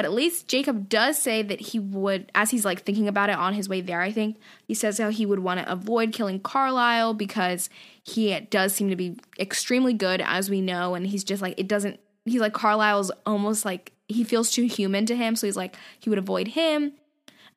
[0.00, 3.36] But at least Jacob does say that he would, as he's like thinking about it
[3.36, 6.40] on his way there, I think he says how he would want to avoid killing
[6.40, 7.68] Carlisle because
[8.02, 10.94] he does seem to be extremely good, as we know.
[10.94, 15.04] And he's just like, it doesn't, he's like, Carlisle's almost like, he feels too human
[15.04, 15.36] to him.
[15.36, 16.94] So he's like, he would avoid him.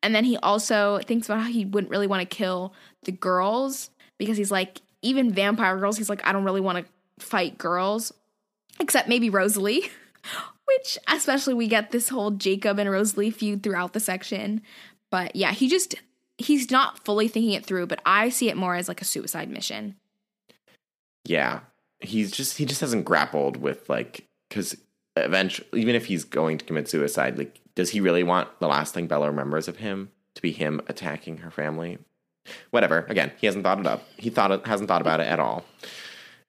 [0.01, 3.89] And then he also thinks about how he wouldn't really want to kill the girls
[4.17, 8.11] because he's like, even vampire girls, he's like, I don't really want to fight girls,
[8.81, 9.89] except maybe Rosalie,
[10.65, 14.61] which especially we get this whole Jacob and Rosalie feud throughout the section.
[15.11, 15.95] But yeah, he just,
[16.37, 19.49] he's not fully thinking it through, but I see it more as like a suicide
[19.49, 19.95] mission.
[21.25, 21.61] Yeah.
[21.99, 24.75] He's just, he just hasn't grappled with, like, because
[25.15, 28.93] eventually, even if he's going to commit suicide, like, does he really want the last
[28.93, 31.97] thing Bella remembers of him to be him attacking her family?
[32.71, 33.05] Whatever.
[33.07, 34.03] Again, he hasn't thought it up.
[34.17, 35.63] He thought it, hasn't thought about it at all.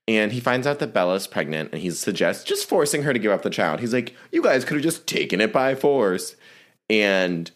[0.07, 3.33] And he finds out that Bella's pregnant and he suggests just forcing her to give
[3.33, 3.81] up the child.
[3.81, 6.37] He's like, You guys could have just taken it by force.
[6.91, 7.51] And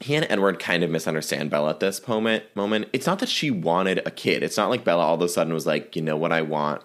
[0.00, 2.88] he and Edward kind of misunderstand Bella at this moment moment.
[2.92, 4.42] It's not that she wanted a kid.
[4.42, 6.82] It's not like Bella all of a sudden was like, you know what I want?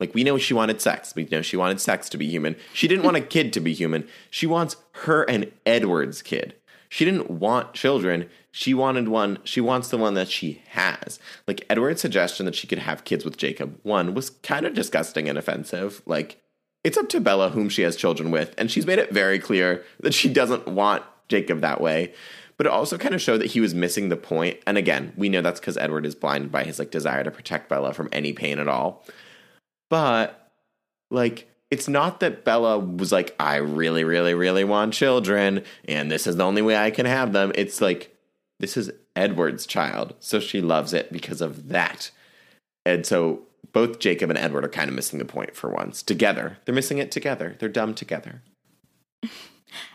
[0.00, 1.14] Like we know she wanted sex.
[1.14, 2.56] We know she wanted sex to be human.
[2.72, 4.06] She didn't want a kid to be human.
[4.30, 6.54] She wants her and Edward's kid.
[6.88, 8.28] She didn't want children.
[8.50, 9.38] She wanted one.
[9.44, 11.18] She wants the one that she has.
[11.46, 15.28] Like Edward's suggestion that she could have kids with Jacob, one was kind of disgusting
[15.28, 16.02] and offensive.
[16.06, 16.40] Like
[16.84, 19.84] it's up to Bella whom she has children with, and she's made it very clear
[20.00, 22.14] that she doesn't want Jacob that way.
[22.56, 24.58] But it also kind of showed that he was missing the point.
[24.66, 27.68] And again, we know that's because Edward is blinded by his like desire to protect
[27.68, 29.04] Bella from any pain at all.
[29.88, 30.50] But
[31.10, 36.26] like it's not that Bella was like, I really, really, really want children, and this
[36.26, 37.52] is the only way I can have them.
[37.54, 38.16] It's like
[38.58, 42.10] this is Edward's child, so she loves it because of that.
[42.86, 46.02] And so both Jacob and Edward are kind of missing the point for once.
[46.02, 46.58] Together.
[46.64, 47.56] They're missing it together.
[47.58, 48.42] They're dumb together.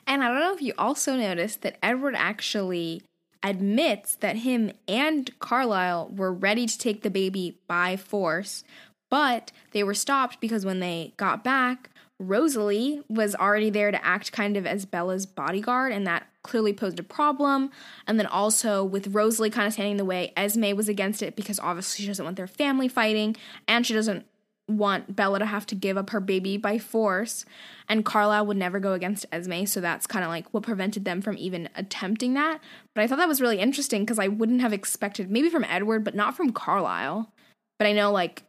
[0.06, 3.02] And I don't know if you also noticed that Edward actually
[3.42, 8.64] admits that him and Carlisle were ready to take the baby by force,
[9.14, 14.32] but they were stopped because when they got back, Rosalie was already there to act
[14.32, 17.70] kind of as Bella's bodyguard, and that clearly posed a problem.
[18.08, 21.36] And then also with Rosalie kind of standing in the way, Esme was against it
[21.36, 23.36] because obviously she doesn't want their family fighting,
[23.68, 24.26] and she doesn't
[24.68, 27.46] want Bella to have to give up her baby by force.
[27.88, 31.22] And Carlisle would never go against Esme, so that's kind of like what prevented them
[31.22, 32.62] from even attempting that.
[32.96, 36.04] But I thought that was really interesting because I wouldn't have expected maybe from Edward,
[36.04, 37.32] but not from Carlisle.
[37.78, 38.42] But I know like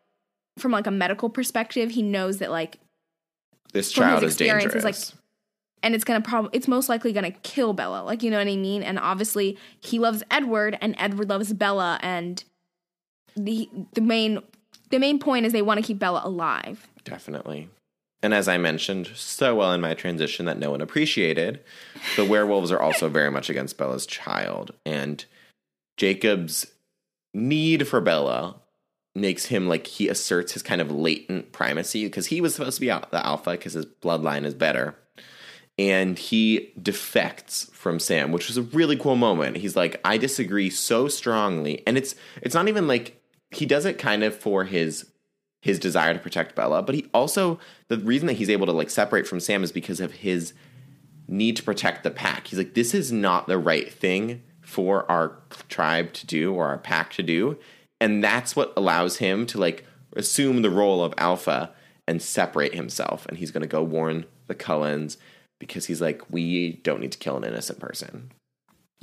[0.58, 2.78] from like a medical perspective, he knows that like
[3.72, 4.74] This From his child is dangerous.
[4.74, 5.18] it's like-
[5.82, 8.02] and it's gonna probably it's most likely gonna kill Bella.
[8.04, 8.82] Like you know what I mean?
[8.82, 12.42] And obviously he loves Edward and Edward loves Bella and
[13.36, 14.40] the the main
[14.90, 16.86] the main point is they want to keep Bella alive.
[17.04, 17.68] Definitely.
[18.22, 21.60] And as I mentioned so well in my transition that no one appreciated,
[22.16, 24.70] the werewolves are also very much against Bella's child.
[24.86, 25.22] And
[25.98, 26.66] Jacob's
[27.34, 28.56] need for Bella
[29.14, 32.80] makes him like he asserts his kind of latent primacy because he was supposed to
[32.80, 34.96] be the alpha because his bloodline is better.
[35.76, 39.56] And he defects from Sam, which was a really cool moment.
[39.56, 41.82] He's like, I disagree so strongly.
[41.86, 45.10] And it's it's not even like he does it kind of for his
[45.62, 48.90] his desire to protect Bella, but he also the reason that he's able to like
[48.90, 50.52] separate from Sam is because of his
[51.26, 52.48] need to protect the pack.
[52.48, 56.78] He's like, this is not the right thing for our tribe to do or our
[56.78, 57.58] pack to do,
[58.04, 59.82] and that's what allows him to like
[60.14, 61.72] assume the role of alpha
[62.06, 63.24] and separate himself.
[63.26, 65.16] And he's going to go warn the Cullens
[65.58, 68.30] because he's like, we don't need to kill an innocent person.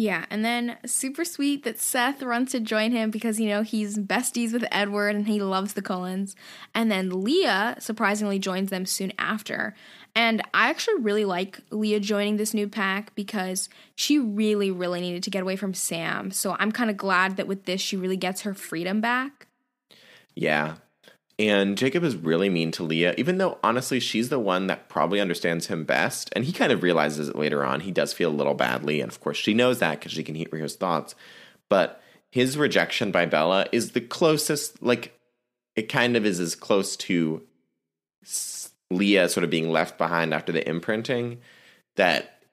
[0.01, 3.99] Yeah, and then super sweet that Seth runs to join him because you know he's
[3.99, 6.35] besties with Edward and he loves the Cullens.
[6.73, 9.75] And then Leah surprisingly joins them soon after.
[10.15, 15.21] And I actually really like Leah joining this new pack because she really, really needed
[15.21, 16.31] to get away from Sam.
[16.31, 19.45] So I'm kind of glad that with this she really gets her freedom back.
[20.33, 20.77] Yeah.
[21.41, 25.19] And Jacob is really mean to Leah, even though honestly she's the one that probably
[25.19, 26.29] understands him best.
[26.35, 27.79] And he kind of realizes it later on.
[27.79, 29.01] He does feel a little badly.
[29.01, 31.15] And of course, she knows that because she can hear his thoughts.
[31.67, 31.99] But
[32.29, 35.17] his rejection by Bella is the closest, like,
[35.75, 37.41] it kind of is as close to
[38.91, 41.39] Leah sort of being left behind after the imprinting
[41.95, 42.43] that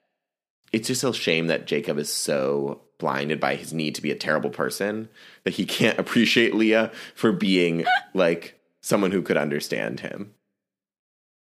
[0.73, 4.15] it's just a shame that Jacob is so blinded by his need to be a
[4.15, 5.09] terrible person
[5.43, 10.33] that he can't appreciate Leah for being like someone who could understand him.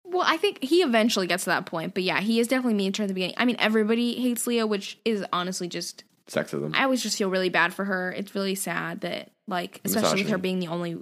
[0.05, 2.93] Well, I think he eventually gets to that point, but yeah, he is definitely mean
[2.93, 3.35] to her at the beginning.
[3.39, 6.75] I mean, everybody hates Leah, which is honestly just Sexism.
[6.75, 8.13] I always just feel really bad for her.
[8.13, 10.99] It's really sad that like especially with her being the only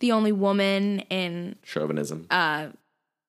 [0.00, 2.26] the only woman in Chauvinism.
[2.30, 2.68] uh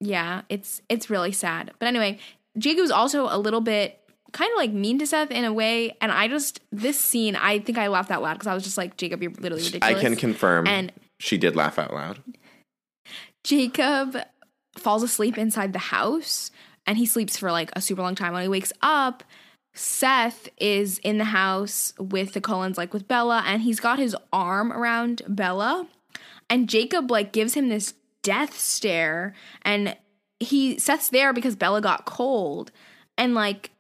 [0.01, 1.71] yeah, it's it's really sad.
[1.79, 2.19] But anyway,
[2.57, 3.99] Jacob's also a little bit
[4.33, 7.59] kind of like mean to Seth in a way, and I just this scene, I
[7.59, 9.97] think I laughed out loud because I was just like, Jacob, you're literally ridiculous.
[9.97, 10.91] I can confirm And
[11.25, 12.21] she did laugh out loud.
[13.43, 14.17] Jacob
[14.77, 16.51] falls asleep inside the house
[16.85, 18.33] and he sleeps for like a super long time.
[18.33, 19.23] When he wakes up,
[19.73, 24.15] Seth is in the house with the Cullens, like with Bella, and he's got his
[24.31, 25.87] arm around Bella.
[26.49, 29.33] And Jacob like gives him this death stare,
[29.63, 29.97] and
[30.39, 32.71] he Seth's there because Bella got cold.
[33.17, 33.71] And like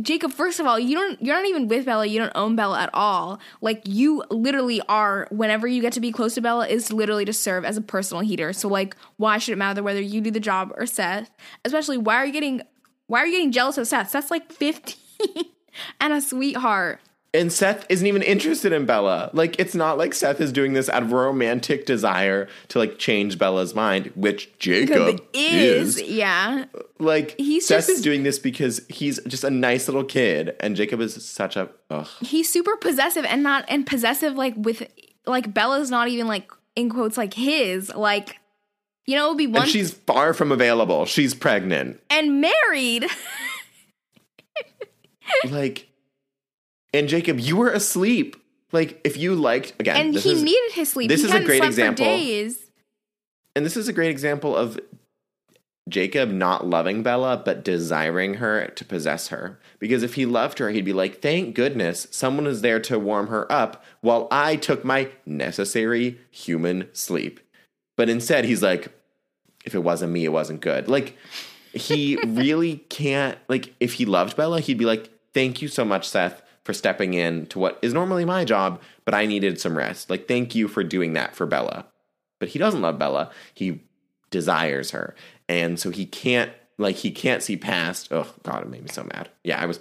[0.00, 2.80] Jacob, first of all, you don't you're not even with Bella, you don't own Bella
[2.80, 3.40] at all.
[3.60, 7.32] Like you literally are whenever you get to be close to Bella is literally to
[7.32, 8.52] serve as a personal heater.
[8.52, 11.30] So like why should it matter whether you do the job or Seth?
[11.64, 12.62] Especially why are you getting
[13.06, 14.10] why are you getting jealous of Seth?
[14.10, 14.96] Seth's like 15
[16.00, 17.00] and a sweetheart.
[17.32, 19.30] And Seth isn't even interested in Bella.
[19.32, 23.38] Like it's not like Seth is doing this out of romantic desire to like change
[23.38, 26.02] Bella's mind, which Jacob is, is.
[26.08, 26.64] yeah.
[26.98, 30.74] Like He's Seth just- is doing this because he's just a nice little kid, and
[30.74, 32.08] Jacob is such a ugh.
[32.20, 34.82] He's super possessive and not and possessive like with
[35.24, 37.94] like Bella's not even like in quotes like his.
[37.94, 38.38] Like
[39.06, 41.06] you know, it would be one And she's far from available.
[41.06, 42.00] She's pregnant.
[42.10, 43.06] and married.
[45.50, 45.88] like
[46.92, 48.36] and jacob you were asleep
[48.72, 51.08] like if you liked again and this he is, needed his sleep.
[51.08, 52.04] this he is a great example.
[52.04, 52.70] Days.
[53.56, 54.78] and this is a great example of
[55.88, 60.70] jacob not loving bella but desiring her to possess her because if he loved her
[60.70, 64.84] he'd be like thank goodness someone is there to warm her up while i took
[64.84, 67.40] my necessary human sleep
[67.96, 68.92] but instead he's like
[69.64, 70.88] if it wasn't me, it wasn't good.
[70.88, 71.16] Like
[71.72, 76.08] he really can't like if he loved Bella, he'd be like, Thank you so much,
[76.08, 80.08] Seth, for stepping in to what is normally my job, but I needed some rest.
[80.08, 81.86] Like, thank you for doing that for Bella.
[82.38, 83.32] But he doesn't love Bella.
[83.54, 83.82] He
[84.30, 85.16] desires her.
[85.48, 89.02] And so he can't like he can't see past oh god, it made me so
[89.02, 89.30] mad.
[89.42, 89.80] Yeah, I was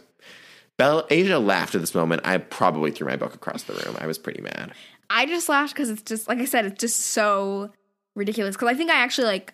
[0.77, 2.23] Bella Asia laughed at this moment.
[2.25, 3.95] I probably threw my book across the room.
[3.99, 4.73] I was pretty mad.
[5.11, 7.69] I just laughed because it's just like I said, it's just so
[8.15, 8.55] ridiculous.
[8.55, 9.53] Because I think I actually like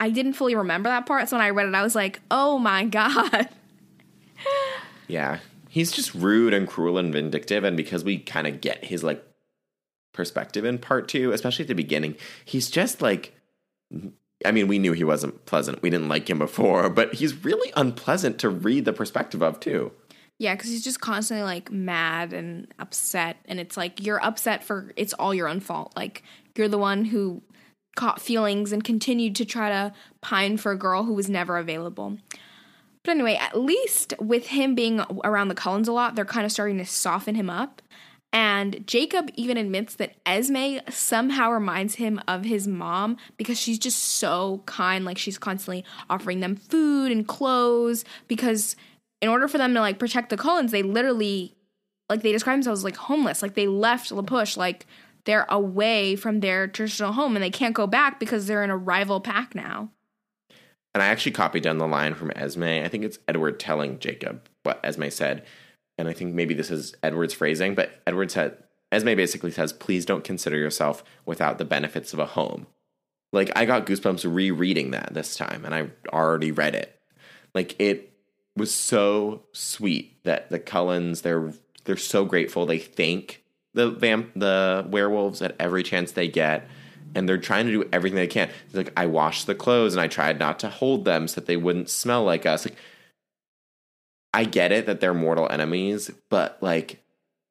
[0.00, 1.28] I didn't fully remember that part.
[1.28, 3.50] So when I read it, I was like, oh my god.
[5.06, 5.40] Yeah.
[5.70, 7.64] He's just rude and cruel and vindictive.
[7.64, 9.24] And because we kind of get his like
[10.12, 13.34] perspective in part two, especially at the beginning, he's just like
[14.44, 15.82] I mean, we knew he wasn't pleasant.
[15.82, 19.92] We didn't like him before, but he's really unpleasant to read the perspective of too.
[20.38, 23.36] Yeah, because he's just constantly like mad and upset.
[23.44, 25.92] And it's like you're upset for it's all your own fault.
[25.94, 26.22] Like
[26.56, 27.42] you're the one who
[27.96, 32.16] caught feelings and continued to try to pine for a girl who was never available.
[33.04, 36.52] But anyway, at least with him being around the Cullens a lot, they're kind of
[36.52, 37.80] starting to soften him up.
[38.32, 43.98] And Jacob even admits that Esme somehow reminds him of his mom because she's just
[43.98, 45.04] so kind.
[45.04, 48.76] Like she's constantly offering them food and clothes because
[49.20, 51.56] in order for them to like protect the Cullens, they literally
[52.08, 53.42] like they describe themselves as like homeless.
[53.42, 54.86] Like they left La Push, like
[55.24, 58.76] they're away from their traditional home and they can't go back because they're in a
[58.76, 59.90] rival pack now.
[60.94, 62.64] And I actually copied down the line from Esme.
[62.64, 65.44] I think it's Edward telling Jacob what Esme said
[66.00, 68.56] and I think maybe this is Edward's phrasing, but Edward said,
[68.90, 72.66] Esme basically says, please don't consider yourself without the benefits of a home.
[73.32, 76.98] Like, I got goosebumps rereading that this time, and I already read it.
[77.54, 78.14] Like, it
[78.56, 81.52] was so sweet that the Cullens, they're
[81.84, 82.66] they're so grateful.
[82.66, 83.42] They thank
[83.74, 86.66] the vamp the werewolves at every chance they get.
[87.14, 88.50] And they're trying to do everything they can.
[88.66, 91.46] It's like I washed the clothes and I tried not to hold them so that
[91.46, 92.64] they wouldn't smell like us.
[92.64, 92.76] Like
[94.32, 97.02] I get it that they're mortal enemies, but like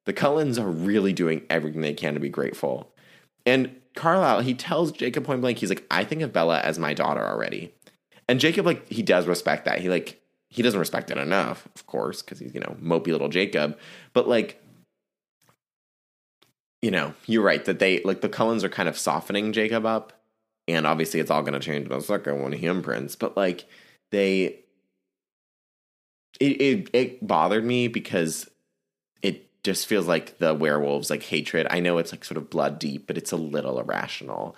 [0.06, 2.92] the Cullens are really doing everything they can to be grateful.
[3.44, 6.94] And Carlisle, he tells Jacob point blank, he's like, I think of Bella as my
[6.94, 7.74] daughter already.
[8.28, 9.80] And Jacob, like, he does respect that.
[9.80, 13.28] He like he doesn't respect it enough, of course, because he's, you know, mopey little
[13.28, 13.78] Jacob.
[14.12, 14.60] But like,
[16.82, 20.12] you know, you're right that they like the Cullens are kind of softening Jacob up.
[20.68, 23.16] And obviously it's all gonna change in a second when he imprints.
[23.16, 23.66] But like
[24.10, 24.60] they
[26.38, 28.48] it, it it bothered me because
[29.22, 31.66] it just feels like the werewolves like hatred.
[31.70, 34.56] I know it's like sort of blood deep, but it's a little irrational.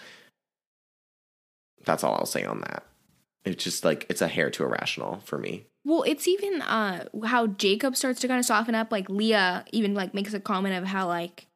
[1.84, 2.84] That's all I'll say on that.
[3.44, 5.66] It's just like it's a hair too irrational for me.
[5.84, 8.92] Well, it's even uh how Jacob starts to kind of soften up.
[8.92, 11.46] Like Leah even like makes a comment of how like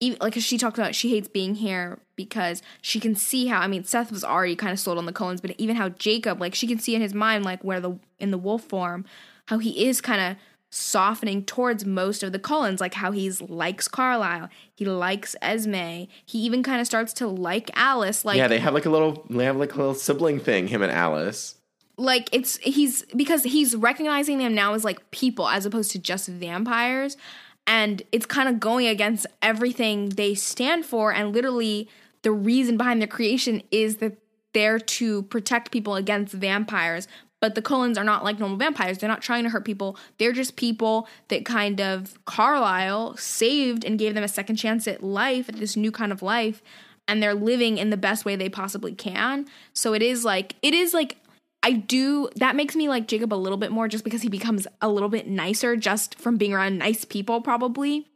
[0.00, 3.66] even like she talked about she hates being here because she can see how I
[3.66, 6.54] mean Seth was already kind of sold on the Cullens, but even how Jacob like
[6.54, 9.04] she can see in his mind like where the in the wolf form
[9.46, 10.36] how he is kind of
[10.70, 16.38] softening towards most of the Cullens, like how he likes Carlisle, he likes Esme, he
[16.38, 18.24] even kind of starts to like Alice.
[18.24, 20.82] Like yeah, they have like a little, they have like a little sibling thing, him
[20.82, 21.56] and Alice.
[21.96, 26.28] Like it's he's because he's recognizing them now as like people as opposed to just
[26.28, 27.16] vampires,
[27.66, 31.88] and it's kind of going against everything they stand for, and literally
[32.22, 34.16] the reason behind their creation is that
[34.52, 37.06] they're to protect people against vampires
[37.40, 38.98] but the Cullens are not like normal vampires.
[38.98, 39.96] They're not trying to hurt people.
[40.18, 45.02] They're just people that kind of Carlisle saved and gave them a second chance at
[45.02, 46.62] life, at this new kind of life.
[47.08, 49.46] And they're living in the best way they possibly can.
[49.72, 51.16] So it is like, it is like,
[51.62, 54.66] I do, that makes me like Jacob a little bit more just because he becomes
[54.80, 58.08] a little bit nicer just from being around nice people, probably.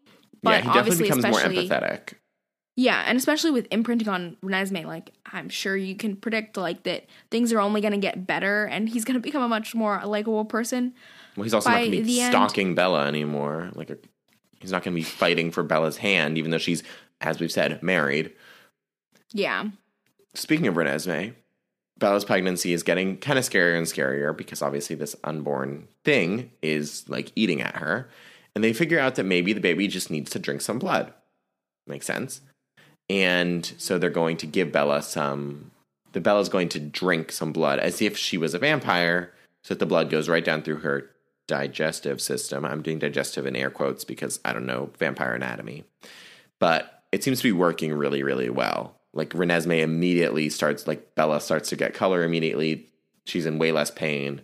[0.42, 2.14] But yeah, he definitely becomes more empathetic.
[2.76, 7.06] Yeah, and especially with imprinting on Renesmee, like I'm sure you can predict like that
[7.30, 10.00] things are only going to get better, and he's going to become a much more
[10.04, 10.94] likable person.
[11.36, 12.76] Well, he's also not going to be stalking end.
[12.76, 13.70] Bella anymore.
[13.74, 13.98] Like a,
[14.58, 16.82] he's not going to be fighting for Bella's hand, even though she's,
[17.20, 18.32] as we've said, married.
[19.32, 19.68] Yeah.
[20.34, 21.34] Speaking of Renesmee,
[22.04, 27.08] Bella's pregnancy is getting kind of scarier and scarier because obviously this unborn thing is
[27.08, 28.10] like eating at her,
[28.54, 31.14] and they figure out that maybe the baby just needs to drink some blood.
[31.86, 32.42] Makes sense.
[33.08, 35.70] And so they're going to give Bella some.
[36.12, 39.32] The Bella's going to drink some blood as if she was a vampire,
[39.62, 41.08] so that the blood goes right down through her
[41.48, 42.66] digestive system.
[42.66, 45.84] I'm doing digestive in air quotes because I don't know vampire anatomy.
[46.60, 49.00] But it seems to be working really, really well.
[49.14, 52.90] Like Renesmee immediately starts, like Bella starts to get color immediately.
[53.26, 54.42] She's in way less pain.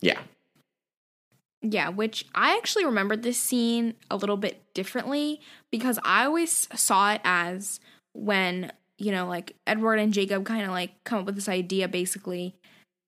[0.00, 0.20] Yeah,
[1.62, 5.40] yeah, which I actually remembered this scene a little bit differently
[5.70, 7.80] because I always saw it as
[8.12, 11.88] when you know, like Edward and Jacob kind of like come up with this idea
[11.88, 12.54] basically.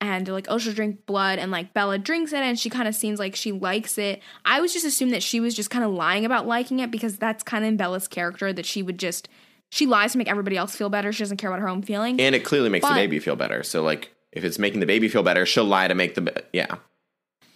[0.01, 1.39] And they're like, oh, she'll drink blood.
[1.39, 4.20] And like Bella drinks it and she kind of seems like she likes it.
[4.45, 7.16] I was just assumed that she was just kind of lying about liking it because
[7.16, 9.28] that's kind of in Bella's character that she would just,
[9.71, 11.12] she lies to make everybody else feel better.
[11.12, 12.21] She doesn't care about her own feelings.
[12.21, 13.62] And it clearly makes But- the baby feel better.
[13.62, 16.43] So like if it's making the baby feel better, she'll lie to make the ba-
[16.53, 16.77] yeah.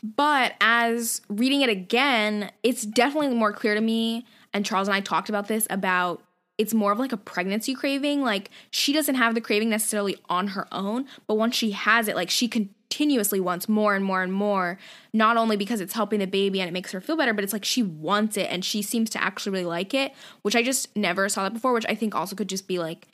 [0.02, 4.26] But as reading it again, it's definitely more clear to me.
[4.52, 6.22] And Charles and I talked about this about
[6.58, 8.22] it's more of like a pregnancy craving.
[8.22, 12.16] Like she doesn't have the craving necessarily on her own, but once she has it,
[12.16, 12.48] like she
[12.92, 14.78] continuously wants more and more and more.
[15.14, 17.52] Not only because it's helping the baby and it makes her feel better, but it's
[17.52, 20.12] like she wants it and she seems to actually really like it,
[20.42, 23.08] which I just never saw that before, which I think also could just be like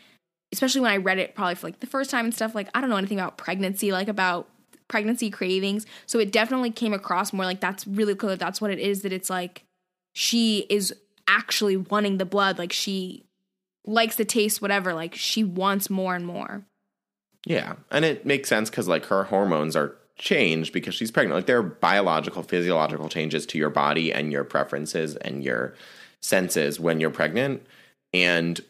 [0.50, 2.80] especially when I read it probably for like the first time and stuff, like I
[2.80, 4.48] don't know anything about pregnancy, like about
[4.88, 5.84] pregnancy cravings.
[6.06, 8.34] So it definitely came across more like that's really clear.
[8.34, 9.02] That's what it is.
[9.02, 9.64] That it's like
[10.14, 10.94] she is
[11.28, 12.58] actually wanting the blood.
[12.58, 13.24] Like she
[13.84, 14.94] likes the taste, whatever.
[14.94, 16.64] Like she wants more and more.
[17.48, 17.76] Yeah.
[17.90, 21.36] And it makes sense cuz like her hormones are changed because she's pregnant.
[21.36, 25.74] Like there are biological physiological changes to your body and your preferences and your
[26.20, 27.64] senses when you're pregnant
[28.12, 28.60] and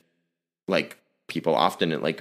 [0.66, 2.20] like people often like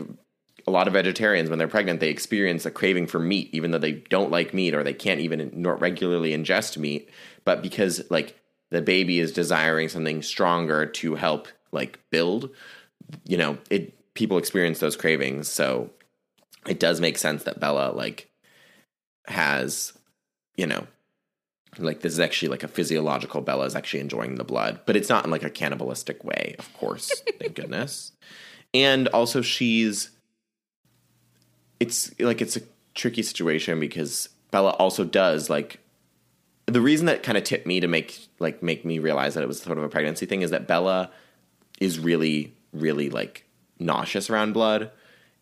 [0.66, 3.78] a lot of vegetarians when they're pregnant they experience a craving for meat even though
[3.78, 7.10] they don't like meat or they can't even regularly ingest meat
[7.44, 8.40] but because like
[8.70, 12.50] the baby is desiring something stronger to help like build
[13.26, 15.90] you know it people experience those cravings so
[16.68, 18.30] it does make sense that bella like
[19.28, 19.94] has
[20.56, 20.86] you know
[21.80, 25.10] like this is actually like a physiological bella is actually enjoying the blood but it's
[25.10, 28.12] not in like a cannibalistic way of course thank goodness.
[28.74, 30.12] And also she's
[31.80, 32.62] it's like it's a
[32.96, 35.80] tricky situation because bella also does like
[36.66, 39.48] the reason that kind of tipped me to make like make me realize that it
[39.48, 41.12] was sort of a pregnancy thing is that bella
[41.80, 43.46] is really really like
[43.80, 44.92] nauseous around blood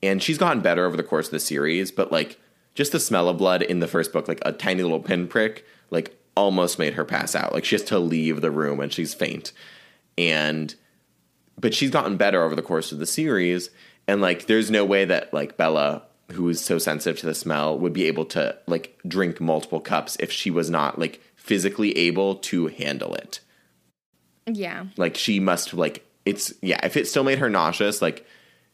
[0.03, 2.39] and she's gotten better over the course of the series but like
[2.73, 6.17] just the smell of blood in the first book like a tiny little pinprick like
[6.35, 7.53] almost made her pass out.
[7.53, 9.51] Like she has to leave the room and she's faint.
[10.17, 10.73] And
[11.59, 13.69] but she's gotten better over the course of the series.
[14.07, 17.77] And like there's no way that like bella who is so sensitive to the smell
[17.77, 22.35] would be able to like drink multiple cups if she was not like physically able
[22.35, 23.39] to handle it.
[24.47, 24.85] Yeah.
[24.95, 28.23] like she must like it's yeah if it still made her nauseous like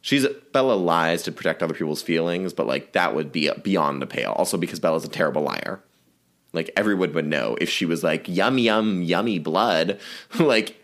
[0.01, 4.07] she's bella lies to protect other people's feelings but like that would be beyond the
[4.07, 4.31] pale.
[4.31, 5.81] Also because bella's a terrible liar.
[6.53, 9.99] Like everyone would know if she was like yum yum yummy blood.
[10.39, 10.83] Like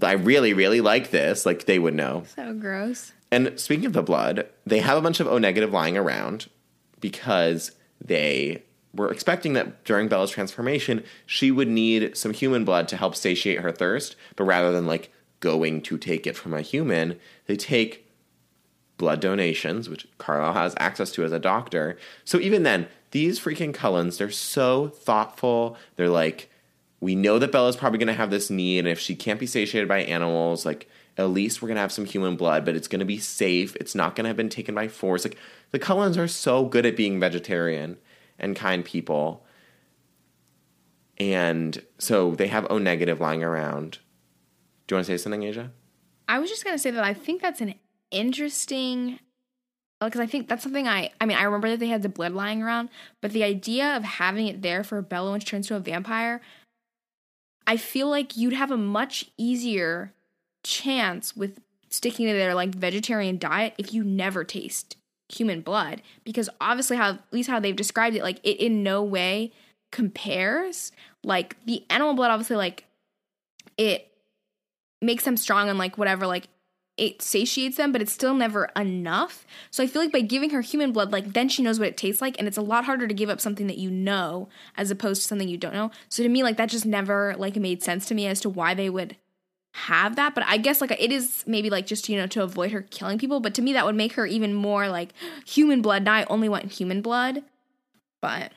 [0.00, 1.44] i really really like this.
[1.44, 2.24] Like they would know.
[2.36, 3.12] So gross.
[3.32, 6.48] and speaking of the blood, they have a bunch of O negative lying around
[7.00, 7.72] because
[8.04, 8.62] they
[8.94, 13.60] were expecting that during Bella's transformation, she would need some human blood to help satiate
[13.60, 14.16] her thirst.
[14.36, 18.07] But rather than like going to take it from a human, they take
[18.98, 21.96] blood donations, which Carlisle has access to as a doctor.
[22.24, 25.76] So even then, these freaking Cullens, they're so thoughtful.
[25.96, 26.50] They're like,
[27.00, 29.46] we know that Bella's probably going to have this need, and if she can't be
[29.46, 32.88] satiated by animals, like at least we're going to have some human blood, but it's
[32.88, 33.74] going to be safe.
[33.76, 35.24] It's not going to have been taken by force.
[35.24, 35.38] Like
[35.70, 37.98] the Cullens are so good at being vegetarian
[38.38, 39.44] and kind people.
[41.18, 43.98] And so they have O negative lying around.
[44.86, 45.72] Do you want to say something, Asia?
[46.28, 47.74] I was just gonna say that I think that's an
[48.10, 49.18] interesting
[50.00, 52.32] because I think that's something I I mean I remember that they had the blood
[52.32, 52.88] lying around,
[53.20, 56.40] but the idea of having it there for Bella when she turns to a vampire,
[57.66, 60.12] I feel like you'd have a much easier
[60.64, 64.96] chance with sticking to their like vegetarian diet if you never taste
[65.30, 69.02] human blood because obviously how at least how they've described it like it in no
[69.02, 69.52] way
[69.90, 70.92] compares.
[71.24, 72.84] Like the animal blood obviously like
[73.76, 74.10] it
[75.00, 76.48] makes them strong and like whatever like
[76.98, 79.46] it satiates them but it's still never enough.
[79.70, 81.96] So i feel like by giving her human blood like then she knows what it
[81.96, 84.90] tastes like and it's a lot harder to give up something that you know as
[84.90, 85.90] opposed to something you don't know.
[86.08, 88.74] So to me like that just never like made sense to me as to why
[88.74, 89.16] they would
[89.72, 90.34] have that.
[90.34, 93.18] But i guess like it is maybe like just you know to avoid her killing
[93.18, 93.40] people.
[93.40, 95.10] But to me that would make her even more like
[95.46, 96.04] human blood.
[96.04, 97.42] Now i only want human blood.
[98.20, 98.52] But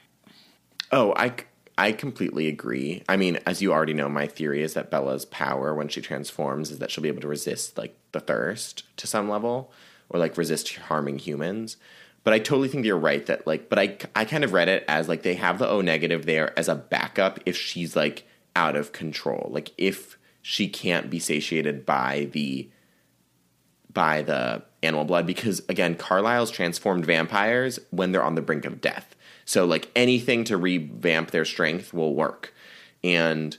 [0.92, 1.34] Oh, I,
[1.78, 3.03] I completely agree.
[3.07, 6.72] I mean, as you already know, my theory is that Bella's power when she transforms
[6.72, 9.72] is that she'll be able to resist like the thirst to some level
[10.09, 11.78] or like resist harming humans.
[12.24, 14.84] But I totally think you're right that like, but I, I kind of read it
[14.88, 18.76] as like they have the O negative there as a backup if she's like out
[18.76, 19.49] of control.
[19.51, 22.69] Like if she can't be satiated by the
[23.93, 28.80] by the animal blood because again carlisle's transformed vampires when they're on the brink of
[28.80, 29.15] death
[29.52, 32.54] so like anything to revamp their strength will work
[33.04, 33.58] and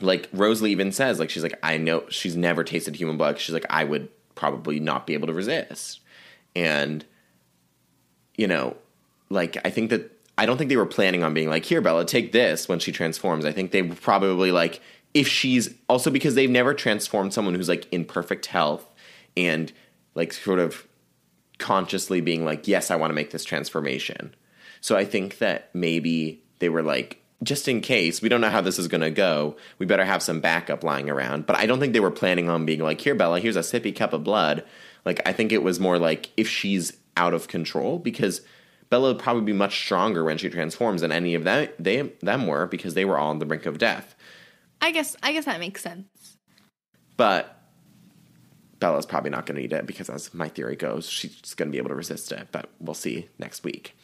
[0.00, 3.52] like rosalie even says like she's like i know she's never tasted human blood she's
[3.52, 4.08] like i would
[4.40, 6.00] probably not be able to resist.
[6.56, 7.04] And,
[8.36, 8.74] you know,
[9.28, 12.06] like, I think that I don't think they were planning on being like, here, Bella,
[12.06, 13.44] take this when she transforms.
[13.44, 14.80] I think they were probably like,
[15.12, 18.90] if she's also because they've never transformed someone who's like in perfect health
[19.36, 19.72] and
[20.14, 20.86] like sort of
[21.58, 24.34] consciously being like, yes, I want to make this transformation.
[24.80, 28.60] So I think that maybe they were like, just in case, we don't know how
[28.60, 31.46] this is going to go, we better have some backup lying around.
[31.46, 33.94] But I don't think they were planning on being like, here, Bella, here's a sippy
[33.94, 34.64] cup of blood.
[35.04, 38.42] Like, I think it was more like if she's out of control, because
[38.90, 42.46] Bella would probably be much stronger when she transforms than any of them, they, them
[42.46, 44.14] were because they were all on the brink of death.
[44.82, 46.38] I guess I guess that makes sense.
[47.16, 47.60] But
[48.78, 51.72] Bella's probably not going to eat it because, as my theory goes, she's going to
[51.72, 52.48] be able to resist it.
[52.50, 53.94] But we'll see next week.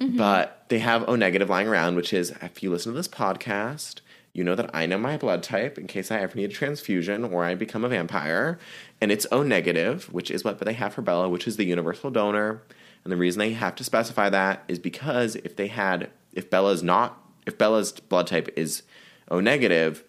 [0.00, 0.16] Mm-hmm.
[0.16, 4.00] But they have O negative lying around, which is if you listen to this podcast,
[4.32, 7.24] you know that I know my blood type in case I ever need a transfusion
[7.24, 8.58] or I become a vampire.
[9.00, 12.10] And it's O negative, which is what they have for Bella, which is the universal
[12.10, 12.62] donor.
[13.02, 16.82] And the reason they have to specify that is because if they had, if Bella's
[16.82, 18.82] not, if Bella's blood type is
[19.30, 20.04] O negative,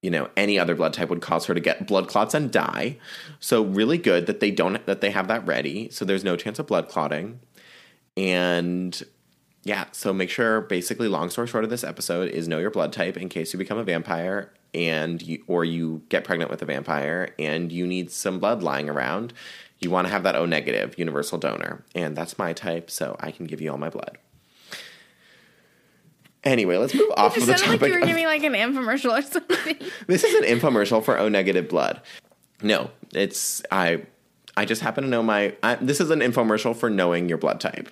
[0.00, 2.98] you know, any other blood type would cause her to get blood clots and die.
[3.40, 5.90] So really good that they don't that they have that ready.
[5.90, 7.40] So there's no chance of blood clotting.
[8.18, 9.00] And
[9.62, 12.92] yeah, so make sure basically long story short of this episode is know your blood
[12.92, 16.64] type in case you become a vampire and you or you get pregnant with a
[16.64, 19.32] vampire and you need some blood lying around.
[19.78, 21.84] You want to have that O negative universal donor.
[21.94, 24.18] And that's my type, so I can give you all my blood.
[26.42, 27.82] Anyway, let's move off it of the sounded topic.
[27.82, 29.76] like you were giving like an infomercial or something.
[30.08, 32.00] this is an infomercial for O negative blood.
[32.62, 34.02] No, it's I.
[34.56, 35.54] I just happen to know my.
[35.62, 37.90] I, this is an infomercial for knowing your blood type,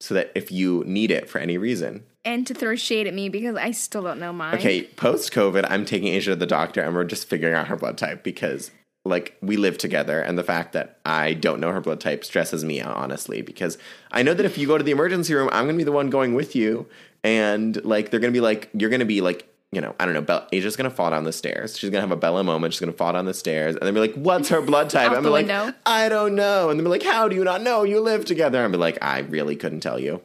[0.00, 2.04] so that if you need it for any reason.
[2.24, 4.54] and to throw shade at me because I still don't know mine.
[4.54, 7.76] Okay, post COVID, I'm taking Asia to the doctor, and we're just figuring out her
[7.76, 8.70] blood type because,
[9.04, 12.64] like, we live together, and the fact that I don't know her blood type stresses
[12.64, 13.76] me out, honestly, because
[14.10, 16.08] I know that if you go to the emergency room, I'm gonna be the one
[16.10, 16.86] going with you,
[17.22, 19.46] and like, they're gonna be like, you're gonna be like.
[19.74, 20.22] You know, I don't know.
[20.22, 21.78] Bella, Asia's gonna fall down the stairs.
[21.78, 22.72] She's gonna have a Bella moment.
[22.72, 25.24] She's gonna fall down the stairs, and then be like, "What's her blood type?" I'm
[25.24, 25.74] like, window.
[25.84, 27.82] "I don't know." And then be like, "How do you not know?
[27.82, 30.22] You live together." I'm like, "I really couldn't tell you."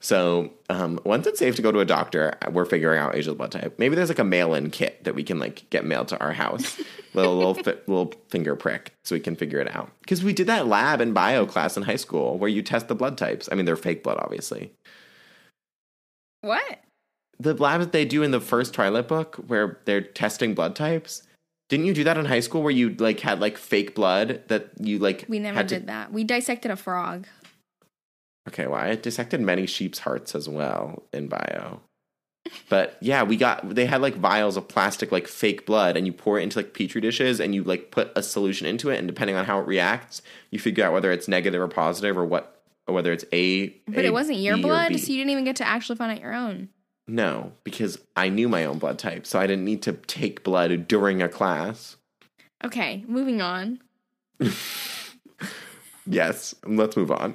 [0.00, 3.50] So um, once it's safe to go to a doctor, we're figuring out Asia's blood
[3.50, 3.74] type.
[3.78, 6.80] Maybe there's like a mail-in kit that we can like get mailed to our house,
[7.14, 9.90] little little fi- little finger prick, so we can figure it out.
[10.00, 12.94] Because we did that lab in bio class in high school where you test the
[12.94, 13.48] blood types.
[13.50, 14.72] I mean, they're fake blood, obviously.
[16.42, 16.78] What?
[17.40, 21.22] The lab that they do in the first Twilight book, where they're testing blood types.
[21.68, 24.70] Didn't you do that in high school, where you like had like fake blood that
[24.80, 25.26] you like?
[25.28, 26.12] We never had to- did that.
[26.12, 27.26] We dissected a frog.
[28.48, 31.80] Okay, well, I dissected many sheep's hearts as well in bio.
[32.70, 36.14] But yeah, we got they had like vials of plastic like fake blood and you
[36.14, 39.06] pour it into like petri dishes and you like put a solution into it and
[39.06, 42.62] depending on how it reacts, you figure out whether it's negative or positive or what
[42.86, 45.44] or whether it's A But A, it wasn't your B, blood, so you didn't even
[45.44, 46.70] get to actually find out your own.
[47.08, 50.86] No, because I knew my own blood type, so I didn't need to take blood
[50.86, 51.96] during a class.
[52.64, 53.80] Okay, moving on.
[56.10, 57.34] Yes, let's move on.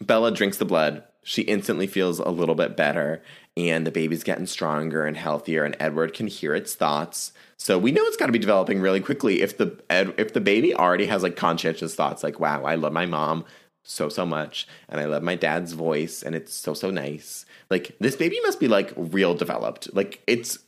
[0.00, 1.02] Bella drinks the blood.
[1.24, 3.22] She instantly feels a little bit better,
[3.56, 5.64] and the baby's getting stronger and healthier.
[5.64, 9.00] And Edward can hear its thoughts, so we know it's got to be developing really
[9.00, 9.40] quickly.
[9.40, 13.06] If the if the baby already has like conscientious thoughts, like "Wow, I love my
[13.06, 13.44] mom
[13.84, 17.96] so so much, and I love my dad's voice, and it's so so nice." Like
[18.00, 19.94] this baby must be like real developed.
[19.94, 20.58] Like it's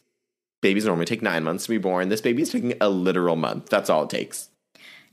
[0.62, 2.08] babies normally take nine months to be born.
[2.08, 3.68] This baby's taking a literal month.
[3.68, 4.50] That's all it takes.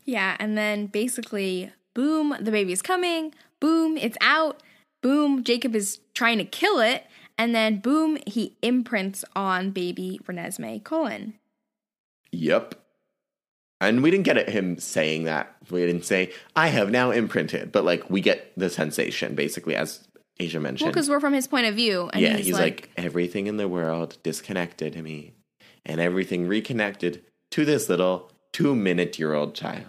[0.05, 3.33] Yeah, and then basically, boom, the baby's coming.
[3.59, 4.61] Boom, it's out.
[5.01, 7.05] Boom, Jacob is trying to kill it.
[7.37, 11.35] And then boom, he imprints on baby Renesmee Cullen.
[12.31, 12.82] Yep.
[13.81, 15.55] And we didn't get at him saying that.
[15.69, 17.71] We didn't say, I have now imprinted.
[17.71, 20.07] But like we get the sensation, basically, as
[20.39, 20.91] Asia Well, mentioned.
[20.91, 22.09] because we're from his point of view.
[22.13, 25.33] And yeah, he's, he's, like, everything in the world disconnected to me.
[25.85, 29.87] And everything reconnected to this little two minute year old child.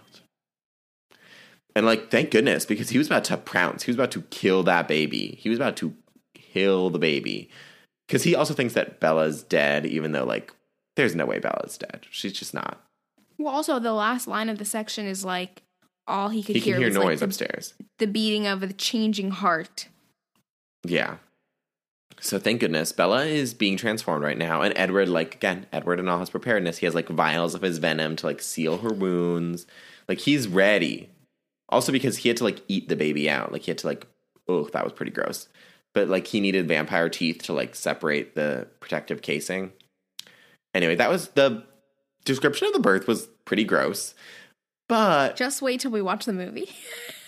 [1.77, 3.83] And like, thank goodness, because he was about to pounce.
[3.85, 5.39] He was about to kill that baby.
[5.41, 5.95] He was about to
[6.35, 7.51] kill the baby.
[8.07, 10.53] Because he also thinks that Bella's dead, even though like
[10.97, 12.07] there's no way Bella's dead.
[12.11, 12.84] She's just not.
[13.39, 15.63] Well, also, the last line of the section is like,
[16.07, 17.75] all he could He hear can hear was noise like the, upstairs.
[17.99, 19.89] the beating of a changing heart.
[20.85, 21.17] Yeah.
[22.21, 26.09] So thank goodness Bella is being transformed right now, and Edward, like again, Edward in
[26.09, 29.67] all his preparedness, he has like vials of his venom to like seal her wounds.
[30.09, 31.11] Like he's ready.
[31.71, 33.51] Also because he had to like eat the baby out.
[33.51, 34.07] Like he had to like,
[34.47, 35.49] oh, that was pretty gross.
[35.93, 39.73] But like he needed vampire teeth to like separate the protective casing.
[40.75, 41.65] Anyway, that was the
[42.25, 44.15] description of the birth was pretty gross.
[44.89, 46.69] But Just wait till we watch the movie.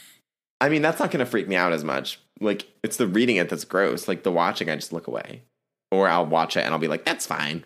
[0.60, 2.20] I mean, that's not going to freak me out as much.
[2.40, 4.08] Like, it's the reading it that's gross.
[4.08, 5.42] Like, the watching, I just look away.
[5.90, 7.64] Or I'll watch it and I'll be like, that's fine.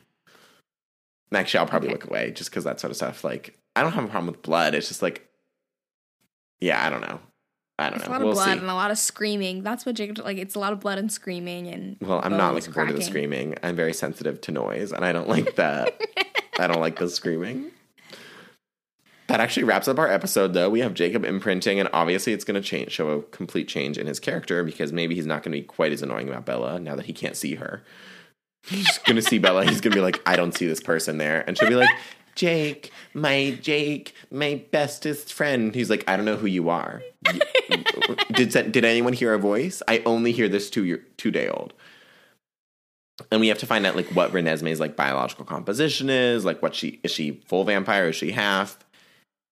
[1.30, 1.94] And Actually, I'll probably Okay.
[1.94, 3.24] look away just because that sort of stuff.
[3.24, 4.74] Like, I don't have a problem with blood.
[4.74, 5.28] It's just like,
[6.60, 7.20] yeah, I don't know.
[7.78, 7.96] I don't know.
[8.00, 8.58] It's a lot we'll of blood see.
[8.60, 9.62] and a lot of screaming.
[9.62, 10.36] That's what Jacob like.
[10.36, 13.02] It's a lot of blood and screaming and Well, I'm not looking forward to the
[13.02, 13.54] screaming.
[13.62, 15.98] I'm very sensitive to noise, and I don't like that.
[16.60, 17.70] I don't like the screaming.
[19.28, 20.68] That actually wraps up our episode, though.
[20.68, 24.08] We have Jacob imprinting, and obviously, it's going to change, show a complete change in
[24.08, 26.96] his character because maybe he's not going to be quite as annoying about Bella now
[26.96, 27.84] that he can't see her.
[28.64, 29.64] He's going to see Bella.
[29.64, 31.88] He's going to be like, "I don't see this person there," and she'll be like,
[32.34, 37.00] "Jake, my Jake, my bestest friend." He's like, "I don't know who you are."
[38.32, 39.80] did did anyone hear a voice?
[39.86, 41.72] I only hear this two year two day old.
[43.30, 46.74] And we have to find out like what Renesmee's like biological composition is, like what
[46.74, 48.78] she is she full vampire, is she half?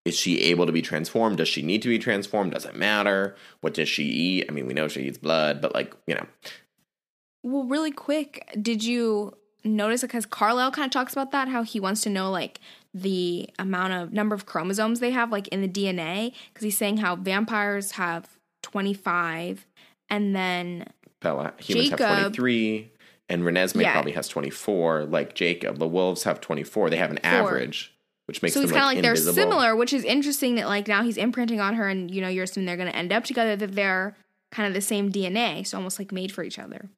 [0.05, 1.37] Is she able to be transformed?
[1.37, 2.53] Does she need to be transformed?
[2.53, 3.37] Does it matter?
[3.61, 4.47] What does she eat?
[4.49, 6.27] I mean, we know she eats blood, but like, you know.
[7.43, 11.81] Well, really quick, did you notice because Carlisle kind of talks about that how he
[11.81, 12.61] wants to know like
[12.95, 16.99] the amount of number of chromosomes they have like in the DNA because he's saying
[16.99, 18.29] how vampires have
[18.63, 19.67] 25
[20.09, 20.87] and then
[21.21, 22.91] Bella humans have 23
[23.29, 23.93] and Renesmee Yeah.
[23.93, 25.79] probably has 24 like Jacob.
[25.79, 26.91] The wolves have 24.
[26.91, 27.95] They have an average,
[28.27, 30.67] which makes so he's them kind of like, like they're similar, which is interesting that
[30.67, 33.13] like now he's imprinting on her and you know you're assuming they're going to end
[33.13, 34.17] up together that they're
[34.51, 36.89] kind of the same DNA, so almost like made for each other.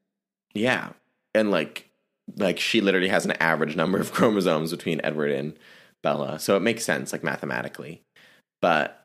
[0.54, 0.90] Yeah.
[1.34, 1.88] And like
[2.36, 5.54] like she literally has an average number of chromosomes between Edward and
[6.02, 6.38] Bella.
[6.38, 8.02] So it makes sense like mathematically.
[8.62, 9.04] But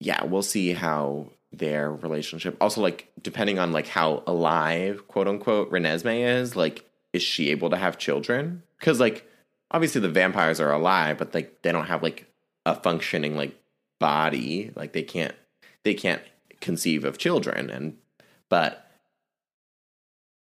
[0.00, 5.70] yeah, we'll see how their relationship also like depending on like how alive quote unquote
[5.70, 8.62] Renesmee is, like is she able to have children?
[8.80, 9.28] Cuz like
[9.70, 12.26] obviously the vampires are alive, but like they don't have like
[12.64, 13.58] a functioning like
[14.00, 14.70] body.
[14.74, 15.34] Like they can't
[15.84, 16.22] they can't
[16.60, 17.96] conceive of children and
[18.48, 18.86] but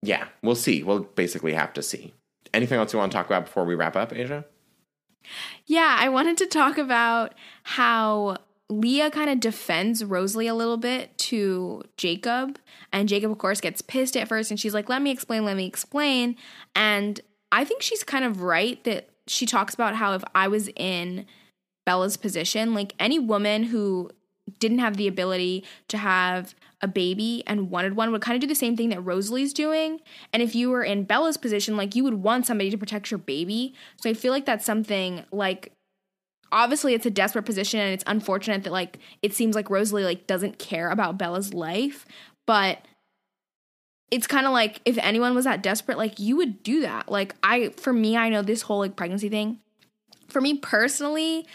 [0.03, 0.83] yeah, we'll see.
[0.83, 2.13] We'll basically have to see.
[2.53, 4.45] Anything else you want to talk about before we wrap up, Asia?
[5.67, 8.37] Yeah, I wanted to talk about how
[8.71, 12.59] Leah kind of defends Rosalie a little bit to Jacob.
[12.93, 15.57] And Jacob, of course, gets pissed at first and she's like, let me explain, let
[15.57, 16.37] me explain.
[16.75, 17.21] And
[17.53, 21.27] I think she's kind of right that she talks about how if I was in
[21.85, 24.11] Bella's position, like any woman who
[24.59, 28.47] didn't have the ability to have a baby and wanted one would kind of do
[28.47, 30.01] the same thing that Rosalie's doing.
[30.33, 33.19] And if you were in Bella's position, like you would want somebody to protect your
[33.19, 33.75] baby.
[33.97, 35.73] So I feel like that's something like
[36.55, 40.27] obviously it's a desperate position and it's unfortunate that like it seems like Rosalie like
[40.27, 42.07] doesn't care about Bella's life,
[42.47, 42.79] but
[44.11, 47.11] it's kind of like if anyone was that desperate, like you would do that.
[47.11, 49.59] Like I for me, I know this whole like pregnancy thing.
[50.29, 51.47] For me personally,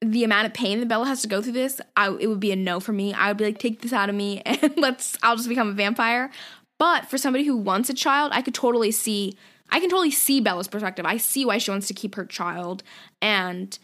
[0.00, 2.52] the amount of pain that Bella has to go through this, I, it would be
[2.52, 3.14] a no for me.
[3.14, 5.72] I would be like, take this out of me and let's, I'll just become a
[5.72, 6.30] vampire.
[6.78, 9.36] But for somebody who wants a child, I could totally see,
[9.70, 11.04] I can totally see Bella's perspective.
[11.04, 12.84] I see why she wants to keep her child.
[13.20, 13.76] And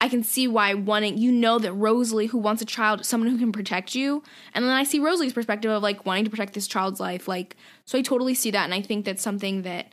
[0.00, 3.38] I can see why wanting, you know, that Rosalie, who wants a child, someone who
[3.38, 4.22] can protect you.
[4.52, 7.26] And then I see Rosalie's perspective of like wanting to protect this child's life.
[7.26, 8.64] Like, so I totally see that.
[8.64, 9.92] And I think that's something that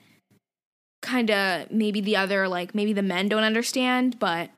[1.01, 4.49] kind of maybe the other, like, maybe the men don't understand, but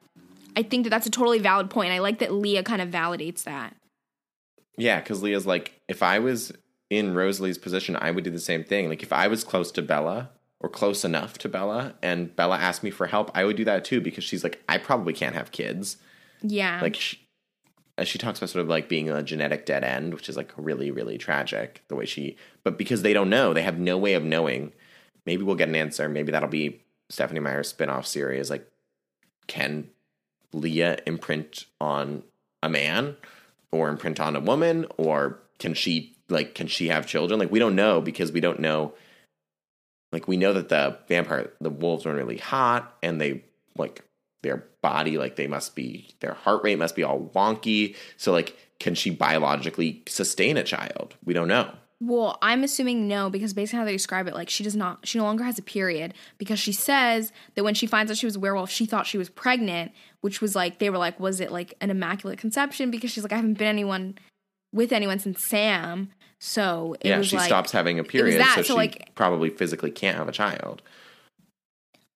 [0.55, 1.91] I think that that's a totally valid point.
[1.91, 3.75] I like that Leah kind of validates that.
[4.77, 6.51] Yeah, because Leah's like, if I was
[6.89, 8.89] in Rosalie's position, I would do the same thing.
[8.89, 10.29] Like, if I was close to Bella
[10.59, 13.85] or close enough to Bella and Bella asked me for help, I would do that
[13.85, 15.97] too because she's like, I probably can't have kids.
[16.41, 16.79] Yeah.
[16.81, 17.19] Like, she,
[17.97, 20.51] as she talks about sort of like being a genetic dead end, which is like
[20.57, 24.13] really, really tragic the way she, but because they don't know, they have no way
[24.13, 24.73] of knowing.
[25.25, 26.07] Maybe we'll get an answer.
[26.09, 28.49] Maybe that'll be Stephenie Meyer's spin off series.
[28.49, 28.69] Like,
[29.47, 29.89] can
[30.51, 32.23] Leah imprint on
[32.63, 33.17] a man
[33.71, 37.59] or imprint on a woman or can she like can she have children like we
[37.59, 38.93] don't know because we don't know
[40.11, 43.43] like we know that the vampire the wolves are really hot and they
[43.77, 44.03] like
[44.43, 47.95] their body like they must be their heart rate must be all wonky.
[48.17, 51.15] So like can she biologically sustain a child?
[51.23, 51.71] We don't know.
[52.01, 55.07] Well, I'm assuming no because based on how they describe it, like she does not,
[55.07, 58.25] she no longer has a period because she says that when she finds out she
[58.25, 61.39] was a werewolf, she thought she was pregnant, which was like they were like, was
[61.39, 62.91] it like an immaculate conception?
[62.91, 64.17] Because she's like, I haven't been anyone
[64.73, 66.11] with anyone since Sam,
[66.45, 69.89] so it yeah she like, stops having a period so, so, she like- probably physically
[69.89, 70.81] can't have a child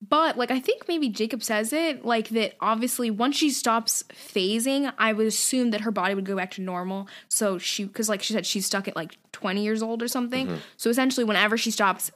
[0.08, 2.56] But like I think maybe Jacob says it like that.
[2.62, 6.62] Obviously, once she stops phasing, I would assume that her body would go back to
[6.62, 7.10] normal.
[7.28, 10.48] So she, because like she said, she's stuck at like twenty years old or something.
[10.48, 10.56] Mm-hmm.
[10.78, 12.12] So essentially, whenever she stops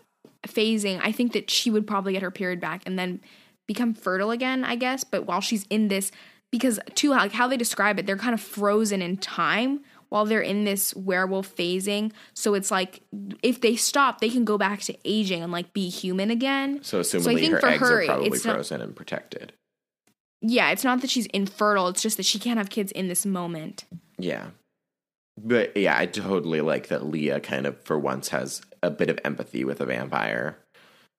[0.48, 3.20] phasing, I think that she would probably get her period back and then
[3.68, 5.04] become fertile again, I guess.
[5.04, 6.10] But while she's in this,
[6.52, 9.82] because too like how they describe it, they're kind of frozen in time
[10.14, 12.12] while they're in this werewolf phasing.
[12.36, 13.02] So it's like
[13.42, 16.84] if they stop, they can go back to aging and like be human again.
[16.84, 19.54] So assumingly her eggs her, are probably frozen not, and protected.
[20.40, 23.26] Yeah, it's not that she's infertile, it's just that she can't have kids in this
[23.26, 23.86] moment.
[24.20, 24.50] Yeah.
[25.36, 29.18] But yeah, I totally like that Leah kind of for once has a bit of
[29.26, 30.60] empathy with a vampire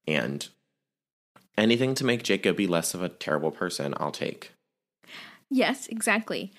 [0.07, 0.47] and
[1.59, 4.53] anything to make Jacob be less of a terrible person, I'll take.
[5.51, 6.53] Yes, exactly.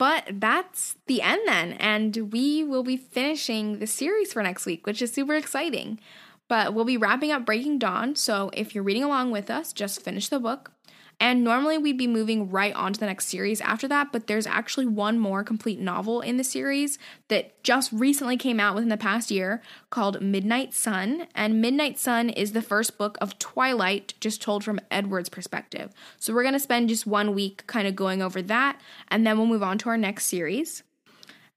[0.00, 4.86] But that's the end then, and we will be finishing the series for next week,
[4.86, 6.00] which is super exciting.
[6.48, 10.00] But we'll be wrapping up Breaking Dawn, so if you're reading along with us, just
[10.00, 10.72] finish the book.
[11.20, 14.46] And normally we'd be moving right on to the next series after that, but there's
[14.46, 16.98] actually one more complete novel in the series
[17.28, 19.60] that just recently came out within the past year
[19.90, 21.28] called Midnight Sun.
[21.34, 25.92] And Midnight Sun is the first book of Twilight, just told from Edward's perspective.
[26.18, 29.36] So we're going to spend just one week kind of going over that, and then
[29.36, 30.82] we'll move on to our next series.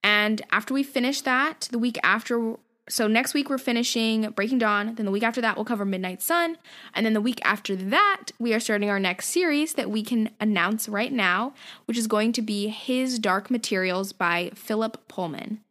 [0.04, 2.58] And after we finish that, the week after
[2.90, 4.96] so next week we're finishing Breaking Dawn.
[4.96, 6.58] Then the week after that we'll cover Midnight Sun,
[6.94, 10.30] and then the week after that we are starting our next series that we can
[10.40, 11.54] announce right now,
[11.86, 15.62] which is going to be His Dark Materials by Philip Pullman.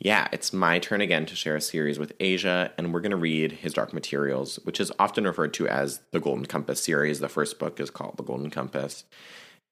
[0.00, 3.16] Yeah, it's my turn again to share a series with Asia, and we're going to
[3.16, 7.18] read His Dark Materials, which is often referred to as the Golden Compass series.
[7.18, 9.04] The first book is called The Golden Compass.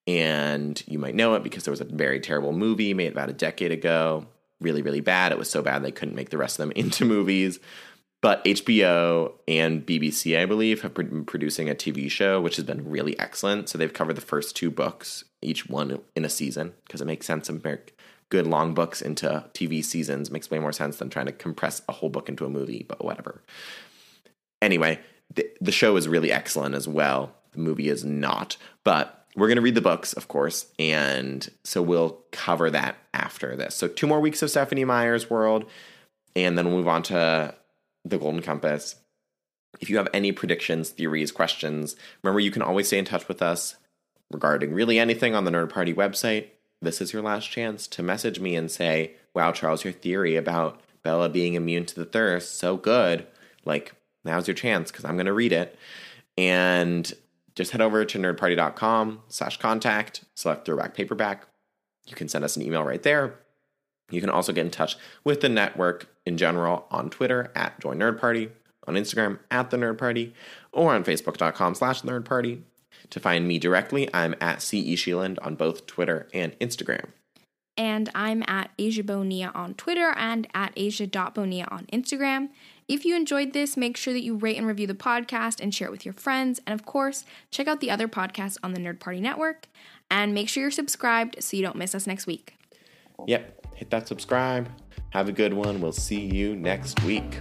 [0.09, 3.33] And you might know it because there was a very terrible movie made about a
[3.33, 4.27] decade ago
[4.61, 5.33] really, really bad.
[5.33, 7.59] It was so bad they couldn't make the rest of them into movies.
[8.23, 12.89] But HBO and BBC, I believe, have been producing a TV show, which has been
[12.89, 13.69] really excellent.
[13.69, 17.27] So they've covered the first two books, each one in a season, because it makes
[17.27, 17.97] sense to make
[18.31, 20.29] good long books into TV seasons.
[20.29, 22.85] It makes way more sense than trying to compress a whole book into a movie,
[22.89, 23.43] but whatever.
[24.63, 24.99] Anyway,
[25.33, 27.33] the, the show is really excellent as well.
[27.53, 28.57] The movie is not.
[28.83, 33.55] But we're going to read the books, of course, and so we'll cover that after
[33.55, 33.75] this.
[33.75, 35.67] So, two more weeks of Stephenie Meyer's world,
[36.35, 37.55] and then we'll move on to
[38.05, 38.97] the Golden Compass.
[39.81, 43.43] If you have any predictions, theories, questions, remember you can always stay in touch with
[43.43, 43.77] us
[44.33, 46.49] regarding really anything on the Nerd Party website.
[46.81, 50.81] This is your last chance to message me and say, Wow, Charles, your theory about
[51.03, 53.27] Bella being immune to the thirst, so good.
[53.67, 55.79] Like, now's your chance because I'm going to read it.
[56.39, 57.13] And
[57.57, 61.49] just head over to nerdparty.com slash contact, select throwback paperback.
[62.07, 63.35] You can send us an email right there.
[64.11, 67.99] You can also get in touch with the network in general on Twitter at Join
[67.99, 68.51] Nerd Party,
[68.87, 70.33] on Instagram at The Nerd Party,
[70.71, 72.63] or on Facebook.com slash Nerd Party.
[73.11, 77.07] To find me directly, I'm at CE Sheeland on both Twitter and Instagram.
[77.77, 82.49] And I'm at Asia Bonilla on Twitter and at Asia.Bonilla on Instagram.
[82.89, 85.89] If you enjoyed this, make sure that you rate and review the podcast and share
[85.89, 86.61] it with your friends.
[86.67, 89.67] And of course, check out the other podcasts on the Nerd Party Network.
[90.09, 92.57] And make sure you're subscribed so you don't miss us next week.
[93.27, 94.71] Yep, hit that subscribe.
[95.11, 95.81] Have a good one.
[95.81, 97.41] We'll see you next week.